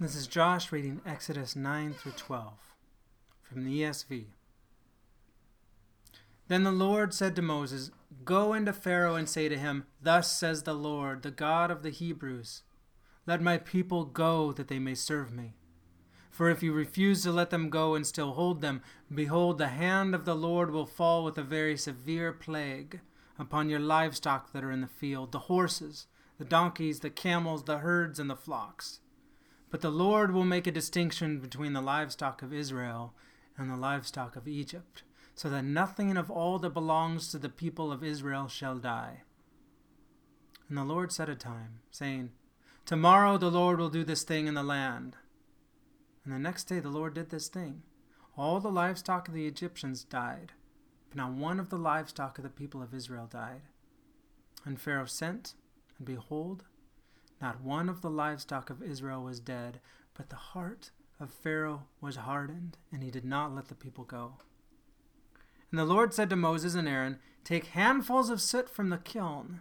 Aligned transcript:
This 0.00 0.16
is 0.16 0.26
Josh 0.26 0.72
reading 0.72 1.00
Exodus 1.06 1.54
9 1.54 1.94
through 1.94 2.14
12 2.16 2.52
from 3.40 3.64
the 3.64 3.80
ESV. 3.80 4.24
Then 6.48 6.64
the 6.64 6.72
Lord 6.72 7.14
said 7.14 7.36
to 7.36 7.42
Moses, 7.42 7.92
Go 8.24 8.54
into 8.54 8.72
Pharaoh 8.72 9.14
and 9.14 9.28
say 9.28 9.48
to 9.48 9.56
him, 9.56 9.86
Thus 10.02 10.36
says 10.36 10.64
the 10.64 10.74
Lord, 10.74 11.22
the 11.22 11.30
God 11.30 11.70
of 11.70 11.84
the 11.84 11.90
Hebrews, 11.90 12.62
Let 13.24 13.40
my 13.40 13.56
people 13.56 14.04
go 14.04 14.50
that 14.50 14.66
they 14.66 14.80
may 14.80 14.96
serve 14.96 15.32
me. 15.32 15.54
For 16.28 16.50
if 16.50 16.60
you 16.60 16.72
refuse 16.72 17.22
to 17.22 17.30
let 17.30 17.50
them 17.50 17.70
go 17.70 17.94
and 17.94 18.04
still 18.04 18.32
hold 18.32 18.62
them, 18.62 18.82
behold, 19.14 19.58
the 19.58 19.68
hand 19.68 20.12
of 20.12 20.24
the 20.24 20.34
Lord 20.34 20.72
will 20.72 20.86
fall 20.86 21.22
with 21.22 21.38
a 21.38 21.44
very 21.44 21.76
severe 21.76 22.32
plague 22.32 23.00
upon 23.38 23.70
your 23.70 23.78
livestock 23.78 24.52
that 24.54 24.64
are 24.64 24.72
in 24.72 24.80
the 24.80 24.88
field, 24.88 25.30
the 25.30 25.46
horses, 25.46 26.08
the 26.36 26.44
donkeys, 26.44 26.98
the 26.98 27.10
camels, 27.10 27.62
the 27.62 27.78
herds, 27.78 28.18
and 28.18 28.28
the 28.28 28.34
flocks. 28.34 28.98
But 29.74 29.80
the 29.80 29.90
Lord 29.90 30.30
will 30.30 30.44
make 30.44 30.68
a 30.68 30.70
distinction 30.70 31.40
between 31.40 31.72
the 31.72 31.80
livestock 31.80 32.42
of 32.42 32.54
Israel 32.54 33.12
and 33.58 33.68
the 33.68 33.76
livestock 33.76 34.36
of 34.36 34.46
Egypt, 34.46 35.02
so 35.34 35.50
that 35.50 35.64
nothing 35.64 36.16
of 36.16 36.30
all 36.30 36.60
that 36.60 36.70
belongs 36.70 37.28
to 37.32 37.40
the 37.40 37.48
people 37.48 37.90
of 37.90 38.04
Israel 38.04 38.46
shall 38.46 38.76
die. 38.76 39.22
And 40.68 40.78
the 40.78 40.84
Lord 40.84 41.10
set 41.10 41.28
a 41.28 41.34
time, 41.34 41.80
saying, 41.90 42.30
Tomorrow 42.86 43.36
the 43.36 43.50
Lord 43.50 43.80
will 43.80 43.88
do 43.88 44.04
this 44.04 44.22
thing 44.22 44.46
in 44.46 44.54
the 44.54 44.62
land. 44.62 45.16
And 46.24 46.32
the 46.32 46.38
next 46.38 46.68
day 46.68 46.78
the 46.78 46.88
Lord 46.88 47.14
did 47.14 47.30
this 47.30 47.48
thing. 47.48 47.82
All 48.38 48.60
the 48.60 48.70
livestock 48.70 49.26
of 49.26 49.34
the 49.34 49.48
Egyptians 49.48 50.04
died, 50.04 50.52
but 51.08 51.16
not 51.16 51.32
one 51.32 51.58
of 51.58 51.70
the 51.70 51.78
livestock 51.78 52.38
of 52.38 52.44
the 52.44 52.48
people 52.48 52.80
of 52.80 52.94
Israel 52.94 53.26
died. 53.26 53.62
And 54.64 54.80
Pharaoh 54.80 55.06
sent, 55.06 55.54
and 55.98 56.06
behold, 56.06 56.62
not 57.40 57.60
one 57.60 57.88
of 57.88 58.00
the 58.00 58.10
livestock 58.10 58.70
of 58.70 58.82
Israel 58.82 59.22
was 59.22 59.40
dead, 59.40 59.80
but 60.14 60.30
the 60.30 60.36
heart 60.36 60.90
of 61.20 61.32
Pharaoh 61.32 61.84
was 62.00 62.16
hardened, 62.16 62.78
and 62.92 63.02
he 63.02 63.10
did 63.10 63.24
not 63.24 63.54
let 63.54 63.68
the 63.68 63.74
people 63.74 64.04
go. 64.04 64.34
And 65.70 65.78
the 65.78 65.84
Lord 65.84 66.14
said 66.14 66.30
to 66.30 66.36
Moses 66.36 66.74
and 66.74 66.88
Aaron, 66.88 67.18
Take 67.42 67.66
handfuls 67.66 68.30
of 68.30 68.40
soot 68.40 68.70
from 68.70 68.90
the 68.90 68.98
kiln, 68.98 69.60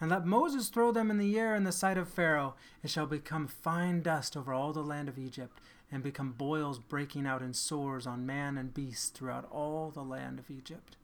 and 0.00 0.10
let 0.10 0.26
Moses 0.26 0.68
throw 0.68 0.92
them 0.92 1.10
in 1.10 1.18
the 1.18 1.38
air 1.38 1.54
in 1.54 1.64
the 1.64 1.72
sight 1.72 1.98
of 1.98 2.08
Pharaoh. 2.08 2.54
It 2.82 2.90
shall 2.90 3.06
become 3.06 3.46
fine 3.46 4.02
dust 4.02 4.36
over 4.36 4.52
all 4.52 4.72
the 4.72 4.82
land 4.82 5.08
of 5.08 5.18
Egypt, 5.18 5.58
and 5.90 6.02
become 6.02 6.32
boils 6.32 6.78
breaking 6.78 7.26
out 7.26 7.42
in 7.42 7.52
sores 7.52 8.06
on 8.06 8.26
man 8.26 8.56
and 8.56 8.74
beast 8.74 9.14
throughout 9.14 9.48
all 9.50 9.90
the 9.90 10.02
land 10.02 10.38
of 10.38 10.50
Egypt. 10.50 10.96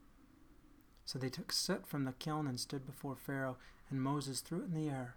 So 1.05 1.19
they 1.19 1.29
took 1.29 1.51
soot 1.51 1.85
from 1.85 2.05
the 2.05 2.13
kiln 2.13 2.47
and 2.47 2.59
stood 2.59 2.85
before 2.85 3.15
Pharaoh, 3.15 3.57
and 3.89 4.01
Moses 4.01 4.41
threw 4.41 4.59
it 4.59 4.65
in 4.65 4.73
the 4.73 4.89
air 4.89 5.15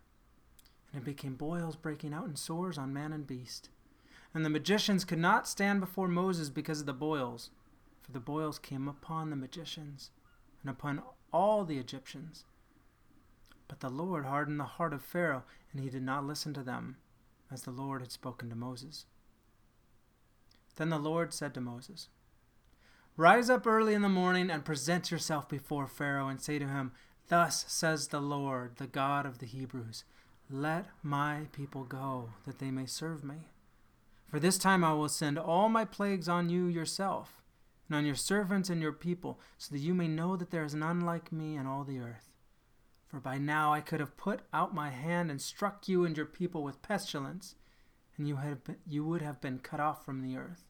and 0.94 1.02
it 1.02 1.04
became 1.04 1.34
boils 1.34 1.74
breaking 1.74 2.14
out 2.14 2.26
in 2.26 2.36
sores 2.36 2.78
on 2.78 2.92
man 2.92 3.12
and 3.12 3.26
beast. 3.26 3.68
And 4.32 4.44
the 4.44 4.50
magicians 4.50 5.04
could 5.04 5.18
not 5.18 5.48
stand 5.48 5.80
before 5.80 6.06
Moses 6.06 6.50
because 6.50 6.80
of 6.80 6.86
the 6.86 6.92
boils, 6.92 7.50
for 8.00 8.12
the 8.12 8.20
boils 8.20 8.60
came 8.60 8.86
upon 8.86 9.30
the 9.30 9.36
magicians 9.36 10.10
and 10.62 10.70
upon 10.70 11.02
all 11.32 11.64
the 11.64 11.78
Egyptians. 11.78 12.44
But 13.66 13.80
the 13.80 13.88
Lord 13.90 14.24
hardened 14.24 14.60
the 14.60 14.64
heart 14.64 14.92
of 14.92 15.02
Pharaoh, 15.02 15.42
and 15.72 15.82
he 15.82 15.90
did 15.90 16.02
not 16.04 16.26
listen 16.26 16.54
to 16.54 16.62
them, 16.62 16.96
as 17.50 17.62
the 17.62 17.72
Lord 17.72 18.00
had 18.00 18.12
spoken 18.12 18.48
to 18.50 18.56
Moses. 18.56 19.06
Then 20.76 20.90
the 20.90 20.98
Lord 20.98 21.34
said 21.34 21.54
to 21.54 21.60
Moses, 21.60 22.08
Rise 23.16 23.50
up 23.50 23.66
early 23.66 23.94
in 23.94 24.02
the 24.02 24.08
morning 24.08 24.48
and 24.48 24.64
present 24.64 25.10
yourself 25.10 25.48
before 25.48 25.88
Pharaoh, 25.88 26.28
and 26.28 26.40
say 26.40 26.60
to 26.60 26.68
him, 26.68 26.92
Thus 27.28 27.64
says 27.66 28.08
the 28.08 28.20
Lord, 28.20 28.76
the 28.76 28.86
God 28.86 29.26
of 29.26 29.38
the 29.38 29.46
Hebrews 29.46 30.04
let 30.50 30.86
my 31.02 31.46
people 31.52 31.84
go, 31.84 32.30
that 32.46 32.58
they 32.58 32.70
may 32.70 32.86
serve 32.86 33.24
me. 33.24 33.48
For 34.26 34.38
this 34.38 34.58
time 34.58 34.84
I 34.84 34.92
will 34.92 35.08
send 35.08 35.38
all 35.38 35.68
my 35.68 35.84
plagues 35.84 36.28
on 36.28 36.48
you 36.48 36.66
yourself, 36.66 37.42
and 37.88 37.96
on 37.96 38.06
your 38.06 38.14
servants 38.14 38.68
and 38.68 38.80
your 38.82 38.92
people, 38.92 39.38
so 39.58 39.74
that 39.74 39.80
you 39.80 39.94
may 39.94 40.08
know 40.08 40.36
that 40.36 40.50
there 40.50 40.64
is 40.64 40.74
none 40.74 41.00
like 41.00 41.32
me 41.32 41.56
in 41.56 41.66
all 41.66 41.84
the 41.84 41.98
earth. 41.98 42.30
For 43.06 43.20
by 43.20 43.38
now 43.38 43.72
I 43.72 43.80
could 43.80 44.00
have 44.00 44.16
put 44.16 44.40
out 44.52 44.74
my 44.74 44.90
hand 44.90 45.30
and 45.30 45.40
struck 45.40 45.88
you 45.88 46.04
and 46.04 46.16
your 46.16 46.26
people 46.26 46.62
with 46.62 46.82
pestilence, 46.82 47.54
and 48.16 48.26
you, 48.26 48.36
had 48.36 48.64
been, 48.64 48.76
you 48.86 49.04
would 49.04 49.22
have 49.22 49.40
been 49.40 49.58
cut 49.58 49.80
off 49.80 50.04
from 50.04 50.20
the 50.20 50.36
earth. 50.36 50.64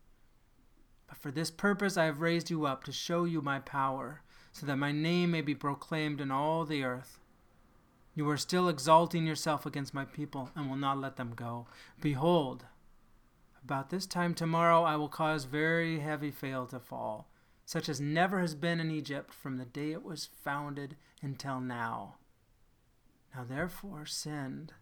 But 1.07 1.19
for 1.19 1.31
this 1.31 1.51
purpose 1.51 1.97
I 1.97 2.05
have 2.05 2.21
raised 2.21 2.51
you 2.51 2.67
up, 2.67 2.85
to 2.85 2.93
show 2.93 3.25
you 3.25 3.41
my 3.41 3.61
power, 3.61 4.23
so 4.53 4.67
that 4.67 4.77
my 4.77 4.93
name 4.93 5.31
may 5.31 5.41
be 5.41 5.55
proclaimed 5.55 6.21
in 6.21 6.31
all 6.31 6.65
the 6.65 6.85
earth. 6.85 7.19
You 8.15 8.29
are 8.31 8.37
still 8.37 8.69
exalting 8.69 9.27
yourself 9.27 9.67
against 9.67 9.93
my 9.93 10.05
people 10.05 10.51
and 10.55 10.71
will 10.71 10.77
not 10.77 11.01
let 11.01 11.17
them 11.17 11.33
go. 11.35 11.67
Behold, 12.01 12.65
about 13.65 13.91
this 13.91 14.07
time 14.07 14.35
tomorrow 14.35 14.85
I 14.85 14.95
will 14.97 15.09
cause 15.09 15.45
very 15.45 15.99
heavy 15.99 16.33
hail 16.41 16.67
to 16.67 16.79
fall, 16.79 17.29
such 17.65 17.89
as 17.89 18.01
never 18.01 18.41
has 18.41 18.55
been 18.55 18.79
in 18.79 18.91
Egypt 18.91 19.35
from 19.35 19.57
the 19.57 19.65
day 19.65 19.91
it 19.91 20.05
was 20.05 20.29
founded 20.45 20.97
until 21.23 21.61
now. 21.61 22.17
Now 23.35 23.45
therefore 23.45 24.07
send. 24.07 24.75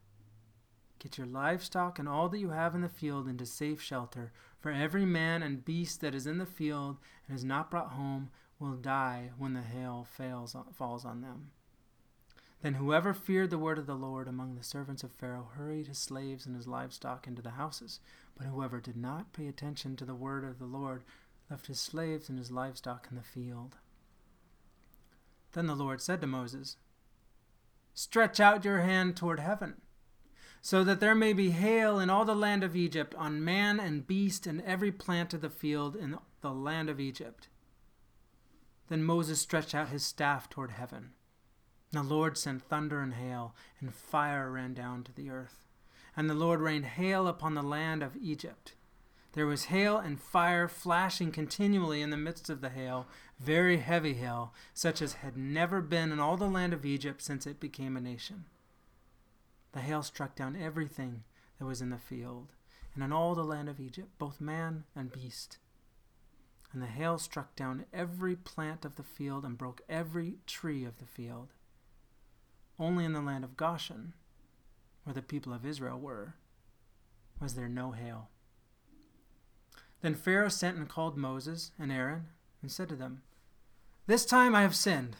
Get 0.98 1.16
your 1.16 1.26
livestock 1.26 1.98
and 1.98 2.08
all 2.08 2.28
that 2.28 2.38
you 2.38 2.50
have 2.50 2.74
in 2.74 2.82
the 2.82 2.88
field 2.88 3.26
into 3.26 3.46
safe 3.46 3.80
shelter, 3.80 4.32
for 4.60 4.70
every 4.70 5.06
man 5.06 5.42
and 5.42 5.64
beast 5.64 6.00
that 6.02 6.14
is 6.14 6.26
in 6.26 6.38
the 6.38 6.46
field 6.46 6.98
and 7.26 7.36
is 7.36 7.44
not 7.44 7.70
brought 7.70 7.92
home 7.92 8.30
will 8.58 8.74
die 8.74 9.30
when 9.38 9.54
the 9.54 9.62
hail 9.62 10.06
fails, 10.16 10.54
falls 10.74 11.04
on 11.04 11.22
them. 11.22 11.50
Then 12.62 12.74
whoever 12.74 13.12
feared 13.12 13.50
the 13.50 13.58
word 13.58 13.76
of 13.78 13.86
the 13.86 13.96
Lord 13.96 14.28
among 14.28 14.54
the 14.54 14.62
servants 14.62 15.02
of 15.02 15.10
Pharaoh 15.10 15.50
hurried 15.56 15.88
his 15.88 15.98
slaves 15.98 16.46
and 16.46 16.54
his 16.54 16.68
livestock 16.68 17.26
into 17.26 17.42
the 17.42 17.50
houses. 17.50 17.98
But 18.36 18.46
whoever 18.46 18.80
did 18.80 18.96
not 18.96 19.32
pay 19.32 19.48
attention 19.48 19.96
to 19.96 20.04
the 20.04 20.14
word 20.14 20.44
of 20.44 20.60
the 20.60 20.64
Lord 20.64 21.02
left 21.50 21.66
his 21.66 21.80
slaves 21.80 22.28
and 22.28 22.38
his 22.38 22.52
livestock 22.52 23.08
in 23.10 23.16
the 23.16 23.22
field. 23.22 23.78
Then 25.52 25.66
the 25.66 25.74
Lord 25.74 26.00
said 26.00 26.20
to 26.20 26.28
Moses, 26.28 26.76
Stretch 27.94 28.38
out 28.38 28.64
your 28.64 28.80
hand 28.80 29.16
toward 29.16 29.40
heaven, 29.40 29.80
so 30.62 30.84
that 30.84 31.00
there 31.00 31.16
may 31.16 31.32
be 31.32 31.50
hail 31.50 31.98
in 31.98 32.10
all 32.10 32.24
the 32.24 32.36
land 32.36 32.62
of 32.62 32.76
Egypt, 32.76 33.12
on 33.16 33.44
man 33.44 33.80
and 33.80 34.06
beast 34.06 34.46
and 34.46 34.62
every 34.62 34.92
plant 34.92 35.34
of 35.34 35.40
the 35.40 35.50
field 35.50 35.96
in 35.96 36.16
the 36.40 36.54
land 36.54 36.88
of 36.88 37.00
Egypt. 37.00 37.48
Then 38.88 39.02
Moses 39.02 39.40
stretched 39.40 39.74
out 39.74 39.88
his 39.88 40.04
staff 40.04 40.48
toward 40.48 40.70
heaven 40.70 41.10
the 41.92 42.02
Lord 42.02 42.38
sent 42.38 42.62
thunder 42.62 43.00
and 43.00 43.14
hail, 43.14 43.54
and 43.80 43.94
fire 43.94 44.50
ran 44.50 44.72
down 44.72 45.04
to 45.04 45.12
the 45.12 45.28
earth. 45.28 45.66
And 46.16 46.28
the 46.28 46.34
Lord 46.34 46.60
rained 46.60 46.86
hail 46.86 47.26
upon 47.26 47.54
the 47.54 47.62
land 47.62 48.02
of 48.02 48.16
Egypt. 48.16 48.74
There 49.32 49.46
was 49.46 49.66
hail 49.66 49.98
and 49.98 50.20
fire 50.20 50.68
flashing 50.68 51.32
continually 51.32 52.02
in 52.02 52.10
the 52.10 52.16
midst 52.16 52.50
of 52.50 52.60
the 52.60 52.68
hail, 52.68 53.06
very 53.40 53.78
heavy 53.78 54.14
hail, 54.14 54.52
such 54.74 55.00
as 55.00 55.14
had 55.14 55.36
never 55.36 55.80
been 55.80 56.12
in 56.12 56.20
all 56.20 56.36
the 56.36 56.48
land 56.48 56.72
of 56.72 56.84
Egypt 56.84 57.22
since 57.22 57.46
it 57.46 57.60
became 57.60 57.96
a 57.96 58.00
nation. 58.00 58.44
The 59.72 59.80
hail 59.80 60.02
struck 60.02 60.34
down 60.36 60.54
everything 60.54 61.24
that 61.58 61.64
was 61.64 61.80
in 61.80 61.90
the 61.90 61.98
field, 61.98 62.48
and 62.94 63.02
in 63.02 63.12
all 63.12 63.34
the 63.34 63.44
land 63.44 63.70
of 63.70 63.80
Egypt, 63.80 64.10
both 64.18 64.40
man 64.40 64.84
and 64.94 65.10
beast. 65.10 65.56
And 66.72 66.82
the 66.82 66.86
hail 66.86 67.18
struck 67.18 67.56
down 67.56 67.86
every 67.92 68.36
plant 68.36 68.84
of 68.84 68.96
the 68.96 69.02
field 69.02 69.44
and 69.44 69.56
broke 69.56 69.80
every 69.88 70.36
tree 70.46 70.84
of 70.84 70.98
the 70.98 71.06
field. 71.06 71.48
Only 72.82 73.04
in 73.04 73.12
the 73.12 73.20
land 73.20 73.44
of 73.44 73.56
Goshen, 73.56 74.12
where 75.04 75.14
the 75.14 75.22
people 75.22 75.52
of 75.52 75.64
Israel 75.64 76.00
were, 76.00 76.34
was 77.40 77.54
there 77.54 77.68
no 77.68 77.92
hail. 77.92 78.28
Then 80.00 80.16
Pharaoh 80.16 80.48
sent 80.48 80.78
and 80.78 80.88
called 80.88 81.16
Moses 81.16 81.70
and 81.78 81.92
Aaron 81.92 82.24
and 82.60 82.72
said 82.72 82.88
to 82.88 82.96
them, 82.96 83.22
This 84.08 84.24
time 84.24 84.56
I 84.56 84.62
have 84.62 84.74
sinned. 84.74 85.14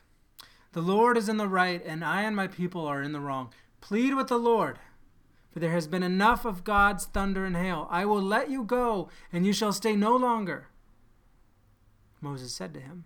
The 0.73 0.83
Lord 0.83 1.17
is 1.17 1.29
in 1.29 1.37
the 1.37 1.47
right, 1.47 1.81
and 1.87 2.05
I 2.05 2.23
and 2.23 2.35
my 2.35 2.49
people 2.49 2.85
are 2.85 3.01
in 3.01 3.13
the 3.13 3.21
wrong. 3.21 3.53
Plead 3.81 4.15
with 4.15 4.27
the 4.27 4.41
Lord, 4.41 4.81
for 5.53 5.61
there 5.61 5.71
has 5.71 5.87
been 5.87 6.03
enough 6.03 6.45
of 6.45 6.65
God's 6.65 7.05
thunder 7.05 7.45
and 7.45 7.57
hail. 7.57 7.87
I 7.93 8.05
will 8.07 8.23
let 8.23 8.51
you 8.51 8.65
go, 8.65 9.09
and 9.33 9.47
you 9.47 9.53
shall 9.53 9.73
stay 9.73 9.95
no 9.95 10.17
longer. 10.17 10.67
Moses 12.21 12.53
said 12.53 12.75
to 12.75 12.81
him, 12.81 13.05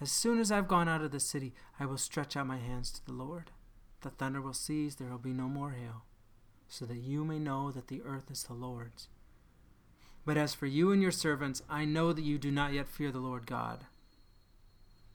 as 0.00 0.10
soon 0.10 0.38
as 0.40 0.50
I've 0.50 0.68
gone 0.68 0.88
out 0.88 1.02
of 1.02 1.12
the 1.12 1.20
city, 1.20 1.54
I 1.78 1.86
will 1.86 1.98
stretch 1.98 2.36
out 2.36 2.46
my 2.46 2.58
hands 2.58 2.90
to 2.92 3.04
the 3.04 3.12
Lord. 3.12 3.50
The 4.00 4.10
thunder 4.10 4.40
will 4.40 4.54
cease, 4.54 4.96
there 4.96 5.08
will 5.08 5.18
be 5.18 5.32
no 5.32 5.48
more 5.48 5.70
hail, 5.70 6.04
so 6.68 6.84
that 6.86 6.98
you 6.98 7.24
may 7.24 7.38
know 7.38 7.70
that 7.70 7.88
the 7.88 8.02
earth 8.02 8.30
is 8.30 8.42
the 8.42 8.54
Lord's. 8.54 9.08
But 10.26 10.36
as 10.36 10.54
for 10.54 10.66
you 10.66 10.90
and 10.90 11.02
your 11.02 11.12
servants, 11.12 11.62
I 11.68 11.84
know 11.84 12.12
that 12.12 12.24
you 12.24 12.38
do 12.38 12.50
not 12.50 12.72
yet 12.72 12.88
fear 12.88 13.12
the 13.12 13.18
Lord 13.18 13.46
God. 13.46 13.86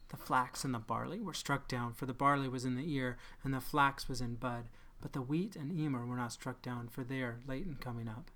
The 0.10 0.18
flax 0.18 0.64
and 0.64 0.74
the 0.74 0.80
barley 0.80 1.20
were 1.20 1.34
struck 1.34 1.68
down, 1.68 1.94
for 1.94 2.06
the 2.06 2.14
barley 2.14 2.48
was 2.48 2.66
in 2.66 2.76
the 2.76 2.94
ear, 2.94 3.18
and 3.44 3.54
the 3.54 3.60
flax 3.60 4.08
was 4.08 4.22
in 4.22 4.36
bud. 4.36 4.66
But 5.02 5.14
the 5.14 5.22
wheat 5.22 5.56
and 5.56 5.78
emmer 5.80 6.06
were 6.06 6.18
not 6.18 6.34
struck 6.34 6.62
down, 6.62 6.88
for 6.90 7.04
they 7.04 7.22
are 7.22 7.40
late 7.48 7.66
in 7.66 7.76
coming 7.76 8.08
up. 8.08 8.32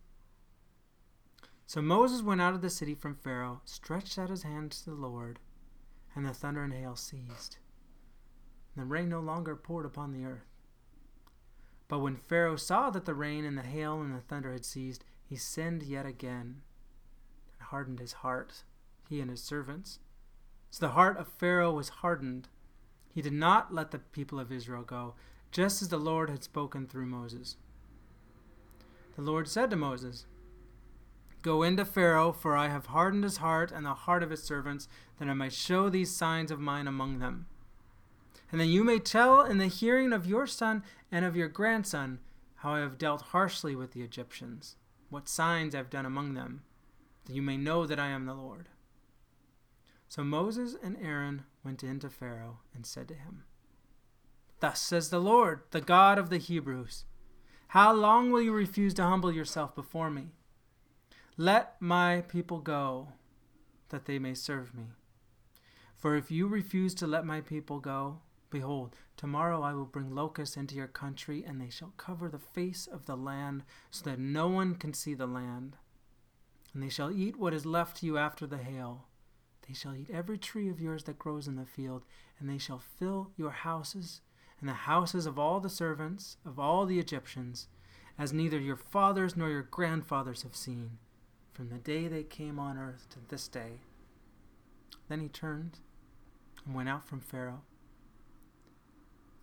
So 1.65 1.81
Moses 1.81 2.21
went 2.21 2.41
out 2.41 2.53
of 2.53 2.61
the 2.61 2.69
city 2.69 2.93
from 2.93 3.15
Pharaoh, 3.15 3.61
stretched 3.65 4.19
out 4.19 4.29
his 4.29 4.43
hand 4.43 4.71
to 4.71 4.85
the 4.85 4.95
Lord, 4.95 5.39
and 6.15 6.25
the 6.25 6.33
thunder 6.33 6.63
and 6.63 6.73
hail 6.73 6.95
ceased. 6.95 7.57
The 8.75 8.83
rain 8.83 9.09
no 9.09 9.19
longer 9.19 9.55
poured 9.55 9.85
upon 9.85 10.11
the 10.11 10.25
earth. 10.25 10.47
But 11.87 11.99
when 11.99 12.15
Pharaoh 12.15 12.55
saw 12.55 12.89
that 12.89 13.05
the 13.05 13.13
rain 13.13 13.45
and 13.45 13.57
the 13.57 13.61
hail 13.61 14.01
and 14.01 14.15
the 14.15 14.21
thunder 14.21 14.51
had 14.51 14.65
ceased, 14.65 15.05
he 15.23 15.35
sinned 15.35 15.83
yet 15.83 16.05
again 16.05 16.61
and 17.53 17.67
hardened 17.67 17.99
his 17.99 18.13
heart, 18.13 18.63
he 19.09 19.21
and 19.21 19.29
his 19.29 19.43
servants. 19.43 19.99
So 20.71 20.85
the 20.85 20.93
heart 20.93 21.17
of 21.17 21.27
Pharaoh 21.27 21.73
was 21.73 21.89
hardened. 21.89 22.47
He 23.13 23.21
did 23.21 23.33
not 23.33 23.73
let 23.73 23.91
the 23.91 23.99
people 23.99 24.39
of 24.39 24.51
Israel 24.51 24.81
go, 24.81 25.13
just 25.51 25.83
as 25.83 25.89
the 25.89 25.97
Lord 25.97 26.31
had 26.31 26.43
spoken 26.43 26.87
through 26.87 27.05
Moses. 27.05 27.57
The 29.15 29.21
Lord 29.21 29.47
said 29.47 29.69
to 29.69 29.75
Moses, 29.75 30.25
Go 31.43 31.61
into 31.61 31.83
Pharaoh, 31.83 32.31
for 32.31 32.55
I 32.55 32.69
have 32.69 32.87
hardened 32.87 33.25
his 33.25 33.37
heart 33.37 33.69
and 33.69 33.85
the 33.85 33.93
heart 33.93 34.23
of 34.23 34.29
his 34.29 34.41
servants, 34.41 34.87
that 35.19 35.27
I 35.27 35.33
might 35.33 35.51
show 35.51 35.89
these 35.89 36.15
signs 36.15 36.51
of 36.51 36.59
mine 36.59 36.87
among 36.87 37.19
them. 37.19 37.47
And 38.49 38.61
that 38.61 38.67
you 38.67 38.83
may 38.85 38.97
tell 38.97 39.41
in 39.41 39.57
the 39.57 39.67
hearing 39.67 40.13
of 40.13 40.25
your 40.25 40.47
son 40.47 40.83
and 41.11 41.25
of 41.25 41.35
your 41.35 41.49
grandson 41.49 42.19
how 42.57 42.75
I 42.75 42.79
have 42.79 42.97
dealt 42.97 43.21
harshly 43.33 43.75
with 43.75 43.91
the 43.91 44.03
Egyptians, 44.03 44.77
what 45.09 45.27
signs 45.27 45.75
I 45.75 45.79
have 45.79 45.89
done 45.89 46.05
among 46.05 46.33
them, 46.33 46.63
that 47.25 47.35
you 47.35 47.41
may 47.41 47.57
know 47.57 47.85
that 47.85 47.99
I 47.99 48.07
am 48.07 48.25
the 48.25 48.33
Lord. 48.33 48.69
So 50.07 50.23
Moses 50.23 50.77
and 50.81 50.95
Aaron 51.01 51.43
went 51.61 51.83
in 51.83 51.99
to 51.99 52.09
Pharaoh 52.09 52.59
and 52.73 52.85
said 52.85 53.09
to 53.09 53.15
him, 53.15 53.43
Thus 54.61 54.79
says 54.79 55.09
the 55.09 55.19
Lord, 55.19 55.63
the 55.71 55.81
God 55.81 56.17
of 56.17 56.29
the 56.29 56.37
Hebrews, 56.37 57.03
How 57.69 57.91
long 57.91 58.31
will 58.31 58.41
you 58.41 58.53
refuse 58.53 58.93
to 58.93 59.03
humble 59.03 59.31
yourself 59.31 59.75
before 59.75 60.09
me? 60.09 60.29
Let 61.37 61.81
my 61.81 62.21
people 62.21 62.59
go, 62.59 63.13
that 63.89 64.05
they 64.05 64.19
may 64.19 64.35
serve 64.35 64.75
me. 64.75 64.89
For 65.95 66.15
if 66.15 66.29
you 66.29 66.45
refuse 66.45 66.93
to 66.95 67.07
let 67.07 67.25
my 67.25 67.41
people 67.41 67.79
go, 67.79 68.19
behold, 68.51 68.95
tomorrow 69.17 69.63
I 69.63 69.73
will 69.73 69.85
bring 69.85 70.13
locusts 70.13 70.55
into 70.55 70.75
your 70.75 70.87
country, 70.87 71.43
and 71.43 71.59
they 71.59 71.71
shall 71.71 71.93
cover 71.97 72.29
the 72.29 72.37
face 72.37 72.85
of 72.85 73.07
the 73.07 73.17
land, 73.17 73.63
so 73.89 74.07
that 74.07 74.19
no 74.19 74.47
one 74.47 74.75
can 74.75 74.93
see 74.93 75.15
the 75.15 75.25
land. 75.25 75.75
And 76.71 76.83
they 76.83 76.89
shall 76.89 77.11
eat 77.11 77.39
what 77.39 77.55
is 77.55 77.65
left 77.65 77.97
to 77.97 78.05
you 78.05 78.15
after 78.15 78.45
the 78.45 78.59
hail. 78.59 79.05
They 79.67 79.73
shall 79.73 79.95
eat 79.95 80.11
every 80.13 80.37
tree 80.37 80.69
of 80.69 80.79
yours 80.79 81.05
that 81.05 81.17
grows 81.17 81.47
in 81.47 81.55
the 81.55 81.65
field, 81.65 82.05
and 82.37 82.47
they 82.47 82.59
shall 82.59 82.83
fill 82.99 83.31
your 83.37 83.51
houses 83.51 84.21
and 84.59 84.69
the 84.69 84.73
houses 84.73 85.25
of 85.25 85.39
all 85.39 85.59
the 85.59 85.67
servants 85.67 86.37
of 86.45 86.59
all 86.59 86.85
the 86.85 86.99
Egyptians, 86.99 87.69
as 88.19 88.31
neither 88.31 88.59
your 88.59 88.75
fathers 88.75 89.35
nor 89.35 89.49
your 89.49 89.63
grandfathers 89.63 90.43
have 90.43 90.55
seen 90.55 90.99
from 91.53 91.69
the 91.69 91.77
day 91.77 92.07
they 92.07 92.23
came 92.23 92.59
on 92.59 92.77
earth 92.77 93.07
to 93.11 93.19
this 93.29 93.47
day. 93.47 93.81
Then 95.07 95.19
he 95.19 95.27
turned 95.27 95.79
and 96.65 96.75
went 96.75 96.89
out 96.89 97.07
from 97.07 97.21
Pharaoh. 97.21 97.61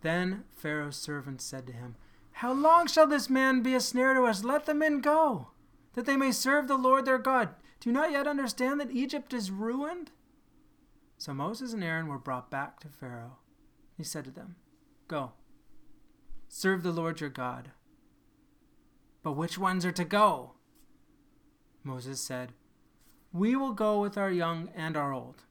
Then 0.01 0.43
Pharaoh's 0.49 0.97
servants 0.97 1.45
said 1.45 1.67
to 1.67 1.73
him, 1.73 1.95
How 2.33 2.51
long 2.51 2.87
shall 2.87 3.07
this 3.07 3.29
man 3.29 3.61
be 3.61 3.75
a 3.75 3.79
snare 3.79 4.13
to 4.13 4.23
us? 4.23 4.43
Let 4.43 4.65
the 4.65 4.73
men 4.73 4.99
go, 4.99 5.49
that 5.93 6.05
they 6.05 6.17
may 6.17 6.31
serve 6.31 6.67
the 6.67 6.77
Lord 6.77 7.05
their 7.05 7.19
God. 7.19 7.49
Do 7.79 7.89
you 7.89 7.93
not 7.93 8.11
yet 8.11 8.27
understand 8.27 8.79
that 8.79 8.91
Egypt 8.91 9.33
is 9.33 9.51
ruined? 9.51 10.11
So 11.17 11.33
Moses 11.33 11.73
and 11.73 11.83
Aaron 11.83 12.07
were 12.07 12.17
brought 12.17 12.49
back 12.49 12.79
to 12.79 12.87
Pharaoh. 12.87 13.37
He 13.95 14.03
said 14.03 14.25
to 14.25 14.31
them, 14.31 14.55
Go, 15.07 15.33
serve 16.49 16.83
the 16.83 16.91
Lord 16.91 17.21
your 17.21 17.29
God. 17.29 17.71
But 19.23 19.33
which 19.33 19.57
ones 19.57 19.85
are 19.85 19.91
to 19.91 20.03
go? 20.03 20.53
Moses 21.83 22.21
said, 22.21 22.53
We 23.33 23.55
will 23.55 23.73
go 23.73 23.99
with 23.99 24.17
our 24.17 24.31
young 24.31 24.69
and 24.75 24.95
our 24.95 25.13
old. 25.13 25.43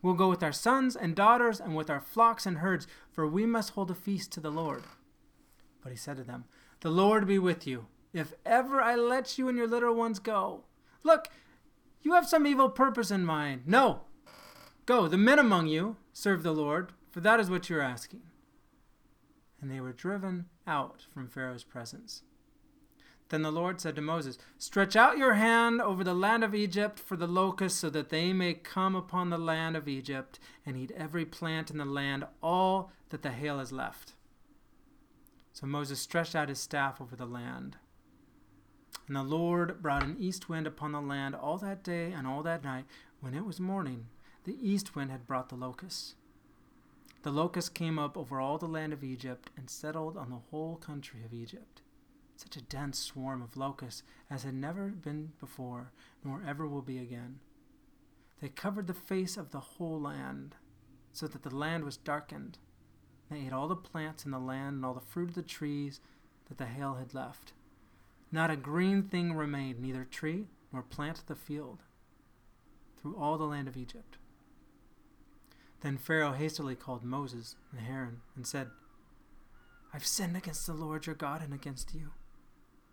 We'll 0.00 0.14
go 0.14 0.28
with 0.28 0.42
our 0.42 0.52
sons 0.52 0.96
and 0.96 1.14
daughters 1.14 1.60
and 1.60 1.76
with 1.76 1.90
our 1.90 2.00
flocks 2.00 2.46
and 2.46 2.58
herds, 2.58 2.86
for 3.12 3.26
we 3.26 3.46
must 3.46 3.70
hold 3.70 3.90
a 3.90 3.94
feast 3.94 4.32
to 4.32 4.40
the 4.40 4.50
Lord. 4.50 4.84
But 5.82 5.90
he 5.90 5.96
said 5.96 6.16
to 6.16 6.24
them, 6.24 6.44
The 6.80 6.90
Lord 6.90 7.26
be 7.26 7.38
with 7.38 7.66
you, 7.66 7.86
if 8.12 8.32
ever 8.44 8.80
I 8.80 8.94
let 8.94 9.38
you 9.38 9.48
and 9.48 9.58
your 9.58 9.66
little 9.66 9.94
ones 9.94 10.18
go. 10.18 10.64
Look, 11.02 11.28
you 12.02 12.12
have 12.14 12.28
some 12.28 12.46
evil 12.46 12.68
purpose 12.68 13.10
in 13.10 13.24
mind. 13.24 13.62
No! 13.66 14.02
Go, 14.86 15.06
the 15.06 15.16
men 15.16 15.38
among 15.38 15.68
you, 15.68 15.96
serve 16.12 16.42
the 16.42 16.52
Lord, 16.52 16.92
for 17.10 17.20
that 17.20 17.38
is 17.38 17.48
what 17.48 17.70
you 17.70 17.76
are 17.76 17.82
asking. 17.82 18.22
And 19.60 19.70
they 19.70 19.80
were 19.80 19.92
driven 19.92 20.46
out 20.66 21.06
from 21.14 21.28
Pharaoh's 21.28 21.64
presence. 21.64 22.22
Then 23.32 23.40
the 23.40 23.50
Lord 23.50 23.80
said 23.80 23.96
to 23.96 24.02
Moses, 24.02 24.36
Stretch 24.58 24.94
out 24.94 25.16
your 25.16 25.32
hand 25.32 25.80
over 25.80 26.04
the 26.04 26.12
land 26.12 26.44
of 26.44 26.54
Egypt 26.54 26.98
for 26.98 27.16
the 27.16 27.26
locusts, 27.26 27.80
so 27.80 27.88
that 27.88 28.10
they 28.10 28.34
may 28.34 28.52
come 28.52 28.94
upon 28.94 29.30
the 29.30 29.38
land 29.38 29.74
of 29.74 29.88
Egypt 29.88 30.38
and 30.66 30.76
eat 30.76 30.90
every 30.94 31.24
plant 31.24 31.70
in 31.70 31.78
the 31.78 31.86
land, 31.86 32.26
all 32.42 32.92
that 33.08 33.22
the 33.22 33.30
hail 33.30 33.58
has 33.58 33.72
left. 33.72 34.12
So 35.54 35.66
Moses 35.66 35.98
stretched 35.98 36.34
out 36.34 36.50
his 36.50 36.58
staff 36.58 37.00
over 37.00 37.16
the 37.16 37.24
land. 37.24 37.76
And 39.06 39.16
the 39.16 39.22
Lord 39.22 39.80
brought 39.80 40.04
an 40.04 40.16
east 40.18 40.50
wind 40.50 40.66
upon 40.66 40.92
the 40.92 41.00
land 41.00 41.34
all 41.34 41.56
that 41.56 41.82
day 41.82 42.12
and 42.12 42.26
all 42.26 42.42
that 42.42 42.62
night. 42.62 42.84
When 43.20 43.32
it 43.32 43.46
was 43.46 43.58
morning, 43.58 44.08
the 44.44 44.58
east 44.60 44.94
wind 44.94 45.10
had 45.10 45.26
brought 45.26 45.48
the 45.48 45.54
locusts. 45.54 46.16
The 47.22 47.32
locusts 47.32 47.70
came 47.70 47.98
up 47.98 48.14
over 48.14 48.38
all 48.38 48.58
the 48.58 48.68
land 48.68 48.92
of 48.92 49.02
Egypt 49.02 49.48
and 49.56 49.70
settled 49.70 50.18
on 50.18 50.28
the 50.28 50.42
whole 50.50 50.76
country 50.76 51.24
of 51.24 51.32
Egypt 51.32 51.81
such 52.36 52.56
a 52.56 52.62
dense 52.62 52.98
swarm 52.98 53.42
of 53.42 53.56
locusts 53.56 54.02
as 54.30 54.42
had 54.42 54.54
never 54.54 54.88
been 54.88 55.32
before, 55.38 55.92
nor 56.24 56.42
ever 56.46 56.66
will 56.66 56.82
be 56.82 56.98
again. 56.98 57.40
They 58.40 58.48
covered 58.48 58.86
the 58.86 58.94
face 58.94 59.36
of 59.36 59.50
the 59.50 59.60
whole 59.60 60.00
land, 60.00 60.56
so 61.12 61.26
that 61.28 61.42
the 61.42 61.54
land 61.54 61.84
was 61.84 61.96
darkened. 61.96 62.58
They 63.30 63.40
ate 63.46 63.52
all 63.52 63.68
the 63.68 63.76
plants 63.76 64.24
in 64.24 64.30
the 64.30 64.38
land 64.38 64.76
and 64.76 64.84
all 64.84 64.94
the 64.94 65.00
fruit 65.00 65.28
of 65.28 65.34
the 65.34 65.42
trees 65.42 66.00
that 66.48 66.58
the 66.58 66.66
hail 66.66 66.94
had 66.94 67.14
left. 67.14 67.52
Not 68.30 68.50
a 68.50 68.56
green 68.56 69.02
thing 69.02 69.34
remained, 69.34 69.80
neither 69.80 70.04
tree 70.04 70.48
nor 70.72 70.82
plant 70.82 71.26
the 71.26 71.36
field, 71.36 71.82
through 73.00 73.16
all 73.16 73.36
the 73.36 73.44
land 73.44 73.68
of 73.68 73.76
Egypt. 73.76 74.16
Then 75.80 75.98
Pharaoh 75.98 76.32
hastily 76.32 76.74
called 76.74 77.04
Moses 77.04 77.56
and 77.70 77.86
Aaron 77.86 78.22
and 78.36 78.46
said, 78.46 78.70
I've 79.92 80.06
sinned 80.06 80.36
against 80.36 80.66
the 80.66 80.72
Lord 80.72 81.06
your 81.06 81.14
God 81.14 81.42
and 81.42 81.52
against 81.52 81.94
you. 81.94 82.12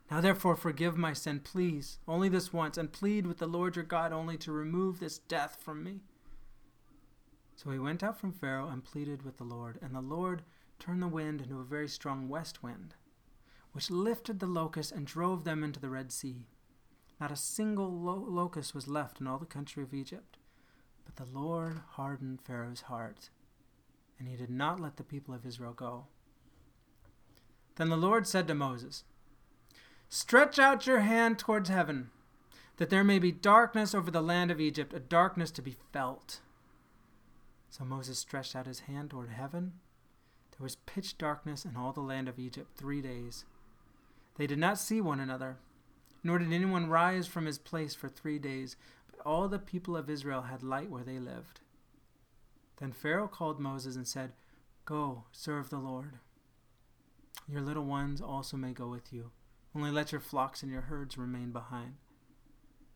Now 0.10 0.22
therefore 0.22 0.56
forgive 0.56 0.98
my 0.98 1.14
sin, 1.14 1.40
please, 1.40 2.00
only 2.08 2.30
this 2.30 2.52
once, 2.52 2.78
and 2.78 2.92
plead 2.92 3.28
with 3.28 3.38
the 3.38 3.48
Lord 3.48 3.76
your 3.76 3.86
God 3.86 4.12
only 4.12 4.38
to 4.38 4.52
remove 4.52 5.00
this 5.00 5.20
death 5.20 5.58
from 5.62 5.84
me. 5.84 6.02
So 7.56 7.70
he 7.70 7.80
went 7.80 8.04
out 8.04 8.20
from 8.20 8.32
Pharaoh 8.32 8.70
and 8.70 8.84
pleaded 8.84 9.24
with 9.24 9.38
the 9.38 9.44
Lord, 9.44 9.78
and 9.82 9.94
the 9.94 10.02
Lord 10.02 10.44
turned 10.80 11.04
the 11.04 11.08
wind 11.08 11.42
into 11.42 11.60
a 11.60 11.64
very 11.64 11.88
strong 11.88 12.28
west 12.28 12.64
wind, 12.64 12.96
which 13.74 13.92
lifted 13.92 14.40
the 14.40 14.48
locusts 14.48 14.92
and 14.92 15.06
drove 15.06 15.44
them 15.44 15.64
into 15.64 15.80
the 15.80 15.90
Red 15.90 16.12
Sea. 16.12 16.48
Not 17.20 17.32
a 17.32 17.36
single 17.36 17.92
lo- 17.92 18.26
locust 18.28 18.74
was 18.74 18.88
left 18.88 19.20
in 19.20 19.28
all 19.28 19.38
the 19.38 19.46
country 19.46 19.84
of 19.84 19.94
Egypt. 19.94 20.38
But 21.06 21.18
the 21.18 21.38
Lord 21.38 21.82
hardened 21.92 22.40
Pharaoh's 22.42 22.82
heart, 22.82 23.30
and 24.18 24.28
he 24.28 24.36
did 24.36 24.50
not 24.50 24.80
let 24.80 24.98
the 24.98 25.04
people 25.04 25.34
of 25.34 25.46
Israel 25.46 25.74
go. 25.74 26.06
Then 27.76 27.90
the 27.90 27.98
Lord 27.98 28.28
said 28.28 28.48
to 28.48 28.54
Moses, 28.54 29.04
Stretch 30.12 30.58
out 30.58 30.88
your 30.88 31.02
hand 31.02 31.38
towards 31.38 31.70
heaven, 31.70 32.10
that 32.78 32.90
there 32.90 33.04
may 33.04 33.20
be 33.20 33.32
darkness 33.32 33.94
over 33.94 34.10
the 34.10 34.24
land 34.24 34.50
of 34.50 34.60
Egypt, 34.60 34.92
a 34.92 35.00
darkness 35.00 35.52
to 35.52 35.62
be 35.62 35.76
felt. 35.94 36.40
So 37.70 37.86
Moses 37.86 38.18
stretched 38.18 38.56
out 38.56 38.66
his 38.66 38.82
hand 38.82 39.12
toward 39.12 39.30
heaven. 39.30 39.74
There 40.50 40.64
was 40.64 40.78
pitch 40.78 41.20
darkness 41.20 41.64
in 41.64 41.76
all 41.76 41.92
the 41.92 42.00
land 42.00 42.28
of 42.28 42.40
Egypt 42.40 42.72
three 42.76 43.04
days. 43.04 43.46
They 44.38 44.48
did 44.48 44.58
not 44.58 44.80
see 44.80 45.00
one 45.00 45.20
another, 45.20 45.58
nor 46.24 46.40
did 46.40 46.52
anyone 46.52 46.90
rise 46.90 47.28
from 47.28 47.46
his 47.46 47.60
place 47.60 47.94
for 47.94 48.10
three 48.10 48.40
days, 48.40 48.78
but 49.12 49.24
all 49.24 49.48
the 49.48 49.60
people 49.60 49.96
of 49.96 50.10
Israel 50.10 50.42
had 50.42 50.64
light 50.64 50.90
where 50.90 51.04
they 51.04 51.20
lived. 51.20 51.60
Then 52.78 52.94
Pharaoh 52.94 53.28
called 53.28 53.60
Moses 53.60 53.96
and 53.96 54.08
said, 54.08 54.32
Go, 54.86 55.26
serve 55.32 55.70
the 55.70 55.78
Lord. 55.78 56.14
Your 57.48 57.62
little 57.62 57.86
ones 57.86 58.22
also 58.22 58.58
may 58.58 58.74
go 58.74 58.88
with 58.88 59.14
you 59.14 59.30
only 59.80 59.92
let 59.92 60.12
your 60.12 60.22
flocks 60.22 60.62
and 60.62 60.72
your 60.72 60.82
herds 60.82 61.18
remain 61.18 61.52
behind. 61.52 61.94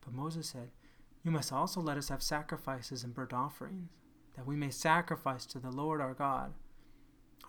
But 0.03 0.13
Moses 0.13 0.49
said, 0.49 0.71
You 1.23 1.31
must 1.31 1.53
also 1.53 1.79
let 1.79 1.97
us 1.97 2.09
have 2.09 2.21
sacrifices 2.21 3.03
and 3.03 3.13
burnt 3.13 3.33
offerings, 3.33 3.89
that 4.35 4.45
we 4.45 4.55
may 4.55 4.69
sacrifice 4.69 5.45
to 5.47 5.59
the 5.59 5.71
Lord 5.71 6.01
our 6.01 6.13
God. 6.13 6.53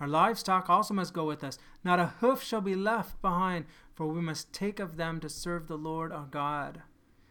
Our 0.00 0.08
livestock 0.08 0.70
also 0.70 0.94
must 0.94 1.14
go 1.14 1.24
with 1.24 1.42
us. 1.42 1.58
Not 1.82 2.00
a 2.00 2.14
hoof 2.20 2.42
shall 2.42 2.60
be 2.60 2.74
left 2.74 3.20
behind, 3.22 3.66
for 3.94 4.06
we 4.06 4.20
must 4.20 4.52
take 4.52 4.78
of 4.78 4.96
them 4.96 5.20
to 5.20 5.28
serve 5.28 5.66
the 5.66 5.78
Lord 5.78 6.12
our 6.12 6.26
God. 6.30 6.82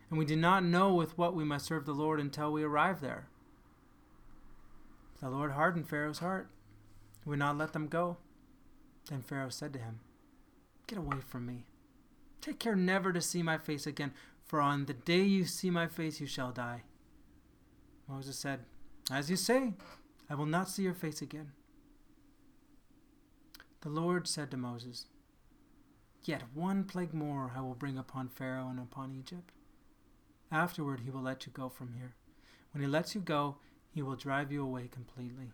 And 0.09 0.19
we 0.19 0.25
do 0.25 0.35
not 0.35 0.63
know 0.63 0.93
with 0.93 1.17
what 1.17 1.35
we 1.35 1.43
must 1.43 1.65
serve 1.65 1.85
the 1.85 1.93
Lord 1.93 2.19
until 2.19 2.51
we 2.51 2.63
arrive 2.63 3.01
there. 3.01 3.27
The 5.21 5.29
Lord 5.29 5.51
hardened 5.51 5.87
Pharaoh's 5.87 6.19
heart. 6.19 6.49
He 7.23 7.29
would 7.29 7.39
not 7.39 7.57
let 7.57 7.73
them 7.73 7.87
go. 7.87 8.17
Then 9.09 9.21
Pharaoh 9.21 9.49
said 9.49 9.71
to 9.73 9.79
him, 9.79 9.99
Get 10.87 10.97
away 10.97 11.17
from 11.25 11.45
me. 11.45 11.65
Take 12.43 12.59
care 12.59 12.75
never 12.75 13.13
to 13.13 13.21
see 13.21 13.41
my 13.41 13.57
face 13.57 13.87
again, 13.87 14.11
for 14.43 14.59
on 14.59 14.83
the 14.83 14.93
day 14.93 15.21
you 15.21 15.45
see 15.45 15.69
my 15.69 15.87
face 15.87 16.19
you 16.19 16.27
shall 16.27 16.51
die. 16.51 16.83
Moses 18.05 18.37
said, 18.37 18.65
As 19.09 19.29
you 19.29 19.37
say, 19.37 19.75
I 20.29 20.35
will 20.35 20.45
not 20.45 20.67
see 20.67 20.83
your 20.83 20.93
face 20.93 21.21
again. 21.21 21.53
The 23.79 23.87
Lord 23.87 24.27
said 24.27 24.51
to 24.51 24.57
Moses, 24.57 25.05
Yet 26.25 26.43
one 26.53 26.83
plague 26.83 27.13
more 27.13 27.53
I 27.55 27.61
will 27.61 27.75
bring 27.75 27.97
upon 27.97 28.27
Pharaoh 28.27 28.67
and 28.67 28.77
upon 28.77 29.15
Egypt. 29.17 29.53
Afterward 30.51 30.99
he 31.05 31.11
will 31.11 31.21
let 31.21 31.45
you 31.45 31.51
go 31.53 31.69
from 31.69 31.93
here. 31.93 32.15
When 32.73 32.83
he 32.83 32.89
lets 32.89 33.15
you 33.15 33.21
go, 33.21 33.55
he 33.89 34.01
will 34.01 34.17
drive 34.17 34.51
you 34.51 34.61
away 34.61 34.89
completely. 34.91 35.53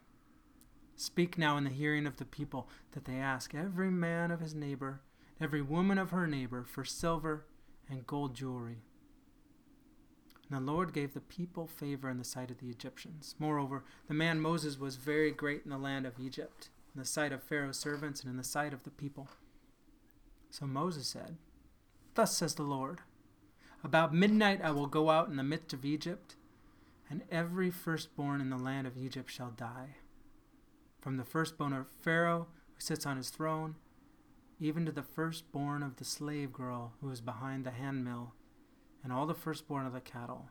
Speak 0.95 1.37
now 1.37 1.55
in 1.55 1.65
the 1.65 1.69
hearing 1.69 2.07
of 2.07 2.17
the 2.17 2.25
people 2.25 2.67
that 2.93 3.05
they 3.05 3.17
ask 3.17 3.53
every 3.53 3.91
man 3.91 4.31
of 4.31 4.39
his 4.39 4.55
neighbor, 4.55 5.01
every 5.41 5.61
woman 5.61 5.97
of 5.97 6.11
her 6.11 6.27
neighbor, 6.27 6.63
for 6.63 6.83
silver 6.83 7.45
and 7.89 8.05
gold 8.07 8.35
jewelry. 8.35 8.77
And 10.49 10.67
the 10.67 10.71
Lord 10.71 10.93
gave 10.93 11.13
the 11.13 11.19
people 11.19 11.67
favor 11.67 12.09
in 12.09 12.17
the 12.17 12.23
sight 12.23 12.49
of 12.49 12.59
the 12.59 12.69
Egyptians. 12.69 13.35
Moreover, 13.39 13.83
the 14.07 14.13
man 14.13 14.41
Moses 14.41 14.79
was 14.79 14.95
very 14.95 15.31
great 15.31 15.61
in 15.63 15.71
the 15.71 15.77
land 15.77 16.05
of 16.05 16.19
Egypt, 16.19 16.69
in 16.93 16.99
the 16.99 17.05
sight 17.05 17.31
of 17.31 17.43
Pharaoh's 17.43 17.77
servants, 17.77 18.21
and 18.21 18.31
in 18.31 18.37
the 18.37 18.43
sight 18.43 18.73
of 18.73 18.83
the 18.83 18.89
people. 18.89 19.27
So 20.49 20.65
Moses 20.65 21.07
said, 21.07 21.37
Thus 22.15 22.35
says 22.35 22.55
the 22.55 22.63
Lord 22.63 23.01
About 23.83 24.13
midnight 24.13 24.61
I 24.63 24.71
will 24.71 24.87
go 24.87 25.09
out 25.09 25.29
in 25.29 25.35
the 25.35 25.43
midst 25.43 25.73
of 25.73 25.85
Egypt, 25.85 26.35
and 27.09 27.21
every 27.31 27.69
firstborn 27.69 28.41
in 28.41 28.49
the 28.49 28.57
land 28.57 28.87
of 28.87 28.97
Egypt 28.97 29.29
shall 29.29 29.51
die 29.51 29.97
from 31.01 31.17
the 31.17 31.23
firstborn 31.23 31.73
of 31.73 31.87
Pharaoh 31.87 32.47
who 32.73 32.81
sits 32.81 33.05
on 33.05 33.17
his 33.17 33.29
throne, 33.29 33.75
even 34.59 34.85
to 34.85 34.91
the 34.91 35.03
firstborn 35.03 35.81
of 35.81 35.95
the 35.95 36.05
slave 36.05 36.51
girl 36.51 36.93
who 37.01 37.09
is 37.09 37.21
behind 37.21 37.65
the 37.65 37.71
handmill, 37.71 38.33
and 39.03 39.13
all 39.13 39.25
the 39.25 39.33
firstborn 39.33 39.85
of 39.85 39.93
the 39.93 40.01
cattle. 40.01 40.49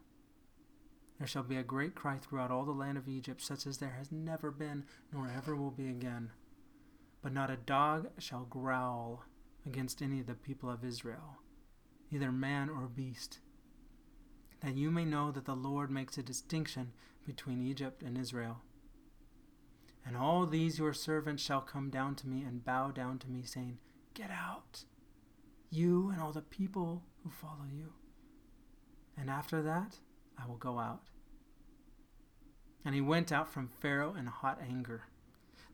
There 1.19 1.27
shall 1.27 1.43
be 1.43 1.57
a 1.57 1.65
great 1.65 1.95
cry 1.95 2.17
throughout 2.17 2.51
all 2.51 2.65
the 2.65 2.71
land 2.71 2.97
of 2.97 3.09
Egypt, 3.09 3.43
such 3.43 3.67
as 3.67 3.79
there 3.79 3.97
has 3.99 4.13
never 4.13 4.51
been, 4.51 4.85
nor 5.13 5.29
ever 5.29 5.55
will 5.57 5.71
be 5.71 5.89
again. 5.89 6.31
But 7.23 7.33
not 7.33 7.51
a 7.51 7.57
dog 7.57 8.09
shall 8.19 8.45
growl 8.45 9.25
against 9.67 10.01
any 10.01 10.21
of 10.21 10.27
the 10.27 10.35
people 10.35 10.71
of 10.71 10.85
Israel, 10.85 11.39
either 12.11 12.31
man 12.31 12.71
or 12.71 12.87
beast, 12.87 13.41
that 14.63 14.77
you 14.77 14.91
may 14.91 15.05
know 15.05 15.31
that 15.33 15.45
the 15.45 15.57
Lord 15.57 15.91
makes 15.91 16.17
a 16.17 16.23
distinction 16.23 16.93
between 17.27 17.61
Egypt 17.61 18.03
and 18.03 18.17
Israel. 18.17 18.63
And 20.07 20.17
all 20.17 20.47
these 20.47 20.79
your 20.79 20.95
servants 20.95 21.43
shall 21.43 21.61
come 21.61 21.91
down 21.91 22.15
to 22.17 22.29
me 22.29 22.43
and 22.43 22.65
bow 22.65 22.91
down 22.91 23.19
to 23.19 23.29
me, 23.29 23.43
saying, 23.43 23.79
Get 24.19 24.31
out, 24.33 24.83
you 25.71 26.11
and 26.11 26.21
all 26.21 26.33
the 26.33 26.43
people 26.43 27.05
who 27.23 27.31
follow 27.31 27.67
you. 27.73 27.93
And 29.17 29.31
after 29.31 29.63
that, 29.63 29.99
I 30.37 30.45
will 30.45 30.57
go 30.57 30.81
out. 30.81 31.03
And 32.85 32.97
he 32.97 33.01
went 33.01 33.31
out 33.31 33.49
from 33.49 33.69
Pharaoh 33.69 34.17
in 34.19 34.27
hot 34.27 34.61
anger. 34.61 35.03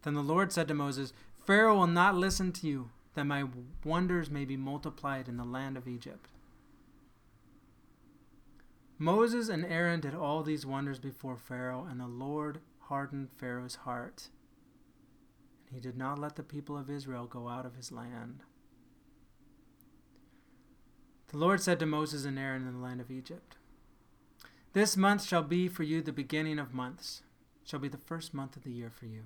Then 0.02 0.12
the 0.12 0.20
Lord 0.20 0.52
said 0.52 0.68
to 0.68 0.74
Moses, 0.74 1.14
Pharaoh 1.46 1.76
will 1.76 1.86
not 1.86 2.16
listen 2.16 2.52
to 2.52 2.66
you, 2.66 2.90
that 3.14 3.24
my 3.24 3.44
wonders 3.82 4.28
may 4.28 4.44
be 4.44 4.58
multiplied 4.58 5.26
in 5.26 5.38
the 5.38 5.44
land 5.44 5.78
of 5.78 5.88
Egypt. 5.88 6.28
Moses 8.98 9.48
and 9.48 9.64
Aaron 9.64 10.00
did 10.00 10.14
all 10.14 10.42
these 10.42 10.66
wonders 10.66 10.98
before 10.98 11.38
Pharaoh, 11.38 11.86
and 11.90 11.98
the 11.98 12.06
Lord 12.06 12.60
hardened 12.80 13.30
Pharaoh's 13.38 13.76
heart, 13.76 14.28
he 15.74 15.80
did 15.80 15.96
not 15.96 16.18
let 16.18 16.36
the 16.36 16.42
people 16.42 16.78
of 16.78 16.88
Israel 16.88 17.26
go 17.26 17.48
out 17.48 17.66
of 17.66 17.74
his 17.74 17.90
land. 17.90 18.44
The 21.28 21.36
Lord 21.38 21.60
said 21.60 21.80
to 21.80 21.86
Moses 21.86 22.24
and 22.24 22.38
Aaron 22.38 22.66
in 22.66 22.74
the 22.74 22.78
land 22.78 23.00
of 23.00 23.10
Egypt, 23.10 23.56
This 24.72 24.96
month 24.96 25.24
shall 25.24 25.42
be 25.42 25.66
for 25.66 25.82
you 25.82 26.00
the 26.00 26.12
beginning 26.12 26.60
of 26.60 26.72
months, 26.72 27.22
shall 27.64 27.80
be 27.80 27.88
the 27.88 27.98
first 27.98 28.32
month 28.32 28.56
of 28.56 28.62
the 28.62 28.70
year 28.70 28.90
for 28.90 29.06
you. 29.06 29.24